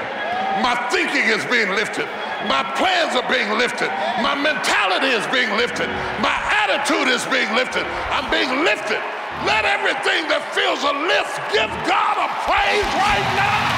My 0.66 0.74
thinking 0.90 1.30
is 1.30 1.46
being 1.46 1.70
lifted. 1.78 2.10
My 2.50 2.66
plans 2.78 3.14
are 3.14 3.28
being 3.30 3.54
lifted. 3.58 3.90
My 4.26 4.34
mentality 4.34 5.14
is 5.14 5.26
being 5.30 5.50
lifted. 5.62 5.88
My 6.26 6.34
attitude 6.66 7.10
is 7.14 7.22
being 7.30 7.54
lifted. 7.54 7.86
I'm 8.10 8.30
being 8.34 8.66
lifted. 8.66 9.02
Let 9.46 9.66
everything 9.66 10.26
that 10.34 10.42
feels 10.58 10.82
a 10.82 10.94
lift 11.06 11.38
give 11.54 11.70
God 11.86 12.16
a 12.18 12.30
praise 12.50 12.90
right 12.98 13.28
now. 13.38 13.75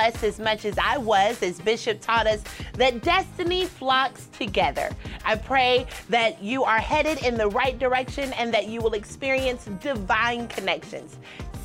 Blessed 0.00 0.24
as 0.24 0.38
much 0.40 0.64
as 0.64 0.78
I 0.78 0.96
was 0.96 1.42
as 1.42 1.60
Bishop 1.60 2.00
taught 2.00 2.26
us 2.26 2.42
that 2.78 3.02
destiny 3.02 3.66
flocks 3.66 4.28
together. 4.32 4.88
I 5.26 5.36
pray 5.36 5.86
that 6.08 6.42
you 6.42 6.64
are 6.64 6.78
headed 6.78 7.22
in 7.22 7.34
the 7.34 7.48
right 7.48 7.78
direction 7.78 8.32
and 8.32 8.52
that 8.54 8.68
you 8.68 8.80
will 8.80 8.94
experience 8.94 9.68
divine 9.78 10.48
connections. 10.48 11.18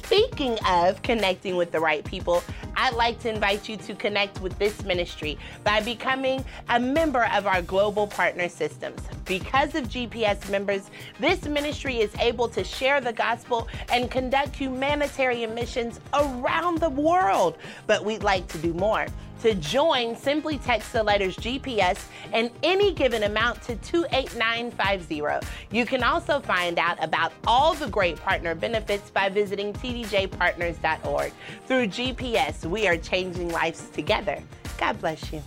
Speaking 0.05 0.59
of 0.67 1.01
connecting 1.01 1.55
with 1.55 1.71
the 1.71 1.79
right 1.79 2.05
people, 2.05 2.43
I'd 2.75 2.93
like 2.93 3.19
to 3.21 3.29
invite 3.29 3.67
you 3.67 3.75
to 3.77 3.95
connect 3.95 4.39
with 4.39 4.55
this 4.59 4.83
ministry 4.83 5.39
by 5.63 5.81
becoming 5.81 6.45
a 6.69 6.79
member 6.79 7.25
of 7.33 7.47
our 7.47 7.63
global 7.63 8.05
partner 8.05 8.47
systems. 8.47 9.01
Because 9.25 9.73
of 9.73 9.85
GPS 9.85 10.47
members, 10.51 10.91
this 11.19 11.45
ministry 11.45 12.01
is 12.01 12.13
able 12.19 12.47
to 12.49 12.63
share 12.63 13.01
the 13.01 13.13
gospel 13.13 13.67
and 13.91 14.11
conduct 14.11 14.55
humanitarian 14.55 15.55
missions 15.55 15.99
around 16.13 16.77
the 16.77 16.89
world. 16.91 17.57
But 17.87 18.05
we'd 18.05 18.21
like 18.21 18.47
to 18.49 18.59
do 18.59 18.75
more. 18.75 19.07
To 19.45 19.53
join, 19.53 20.15
simply 20.15 20.57
text 20.57 20.91
the 20.91 21.03
letters 21.03 21.37
GPS 21.37 22.03
and 22.33 22.49
any 22.63 22.91
given 22.91 23.21
amount 23.21 23.61
to 23.61 23.75
28950. 23.75 25.21
You 25.69 25.85
can 25.85 26.01
also 26.01 26.39
find 26.39 26.79
out 26.79 26.97
about 26.99 27.31
all 27.45 27.75
the 27.75 27.87
great 27.87 28.15
partner 28.15 28.55
benefits 28.55 29.11
by 29.11 29.29
visiting 29.29 29.71
tdjpartners.org. 29.71 31.31
Through 31.67 31.87
GPS, 31.89 32.65
we 32.65 32.87
are 32.87 32.97
changing 32.97 33.49
lives 33.49 33.87
together. 33.89 34.41
God 34.79 34.99
bless 34.99 35.31
you. 35.31 35.43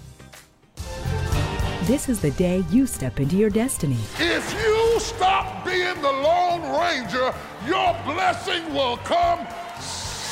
This 1.86 2.08
is 2.08 2.20
the 2.20 2.30
day 2.30 2.62
you 2.70 2.86
step 2.86 3.18
into 3.18 3.34
your 3.34 3.50
destiny. 3.50 3.98
If 4.20 4.54
you 4.62 5.00
stop 5.00 5.64
being 5.64 6.00
the 6.00 6.12
Lone 6.12 6.62
Ranger, 6.80 7.34
your 7.66 7.96
blessing 8.04 8.72
will 8.72 8.98
come 8.98 9.44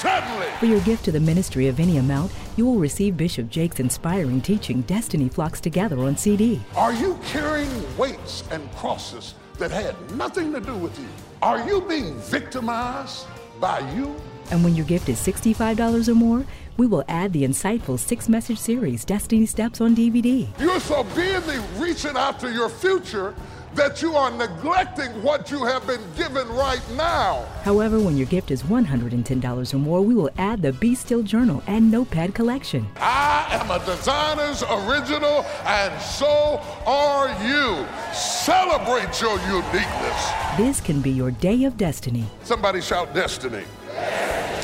suddenly. 0.06 0.46
For 0.60 0.66
your 0.66 0.80
gift 0.80 1.04
to 1.06 1.12
the 1.12 1.20
ministry 1.20 1.66
of 1.68 1.80
any 1.80 1.98
amount, 1.98 2.32
you 2.56 2.64
will 2.66 2.76
receive 2.76 3.16
Bishop 3.16 3.50
Jakes' 3.50 3.80
inspiring 3.80 4.40
teaching, 4.40 4.82
Destiny 4.82 5.28
Flocks 5.28 5.60
Together, 5.60 5.98
on 6.00 6.16
CD. 6.16 6.60
Are 6.76 6.92
you 6.92 7.18
carrying 7.26 7.98
weights 7.98 8.44
and 8.50 8.70
crosses 8.72 9.34
that 9.58 9.70
had 9.70 9.94
nothing 10.12 10.52
to 10.52 10.60
do 10.60 10.76
with 10.76 10.98
you? 10.98 11.08
Are 11.42 11.66
you 11.68 11.80
being 11.82 12.14
victimized 12.20 13.26
by 13.60 13.80
you? 13.94 14.14
And 14.50 14.62
when 14.62 14.76
your 14.76 14.86
gift 14.86 15.08
is 15.08 15.18
$65 15.18 16.08
or 16.08 16.14
more, 16.14 16.46
we 16.76 16.86
will 16.86 17.04
add 17.08 17.32
the 17.32 17.42
insightful 17.42 17.98
six 17.98 18.28
message 18.28 18.58
series, 18.58 19.04
Destiny 19.04 19.46
Steps, 19.46 19.80
on 19.80 19.96
DVD. 19.96 20.46
You're 20.60 20.78
so 20.78 21.02
busy 21.02 21.58
reaching 21.78 22.16
out 22.16 22.38
to 22.40 22.52
your 22.52 22.68
future 22.68 23.34
that 23.76 24.00
you 24.00 24.14
are 24.14 24.30
neglecting 24.30 25.22
what 25.22 25.50
you 25.50 25.64
have 25.64 25.86
been 25.86 26.00
given 26.16 26.48
right 26.48 26.82
now. 26.96 27.44
However, 27.62 28.00
when 28.00 28.16
your 28.16 28.26
gift 28.26 28.50
is 28.50 28.62
$110 28.62 29.74
or 29.74 29.78
more, 29.78 30.00
we 30.00 30.14
will 30.14 30.30
add 30.38 30.62
the 30.62 30.72
Be 30.72 30.94
Still 30.94 31.22
Journal 31.22 31.62
and 31.66 31.90
Notepad 31.90 32.34
collection. 32.34 32.86
I 32.96 33.46
am 33.50 33.70
a 33.70 33.84
designer's 33.84 34.62
original, 34.62 35.44
and 35.64 36.00
so 36.00 36.60
are 36.86 37.28
you. 37.46 37.86
Celebrate 38.12 39.20
your 39.20 39.38
uniqueness. 39.40 40.30
This 40.56 40.80
can 40.80 41.00
be 41.02 41.10
your 41.10 41.30
day 41.30 41.64
of 41.64 41.76
destiny. 41.76 42.24
Somebody 42.42 42.80
shout 42.80 43.14
destiny. 43.14 43.64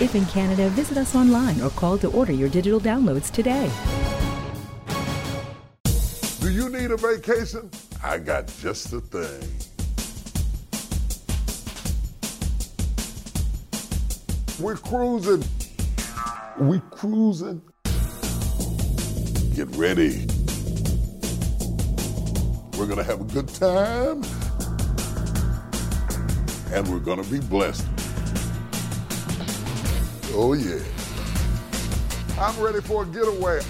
If 0.01 0.15
in 0.15 0.25
Canada, 0.27 0.69
visit 0.71 0.97
us 0.97 1.15
online 1.15 1.61
or 1.61 1.71
call 1.71 1.99
to 1.99 2.11
order 2.11 2.33
your 2.33 2.49
digital 2.49 2.81
downloads 2.81 3.31
today. 3.31 3.71
Do 6.41 6.51
you 6.51 6.71
need 6.71 6.91
a 6.91 6.97
vacation? 6.97 7.71
I 8.05 8.19
got 8.19 8.49
just 8.61 8.91
the 8.91 9.01
thing. 9.01 9.49
We're 14.59 14.77
cruising. 14.77 15.45
We 16.59 16.81
cruising. 16.91 17.63
Get 19.55 19.69
ready. 19.77 20.27
We're 22.77 22.87
gonna 22.87 23.05
have 23.05 23.21
a 23.21 23.33
good 23.33 23.49
time. 23.49 24.25
And 26.73 26.89
we're 26.89 26.99
gonna 26.99 27.23
be 27.25 27.39
blessed. 27.39 27.87
Oh 30.35 30.55
yeah. 30.55 30.83
I'm 32.41 32.59
ready 32.61 32.81
for 32.81 33.05
a 33.05 33.07
getaway. 33.07 33.61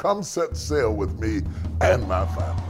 Come 0.00 0.22
set 0.22 0.56
sail 0.56 0.94
with 0.94 1.20
me 1.20 1.42
and 1.82 2.08
my 2.08 2.24
family. 2.24 2.69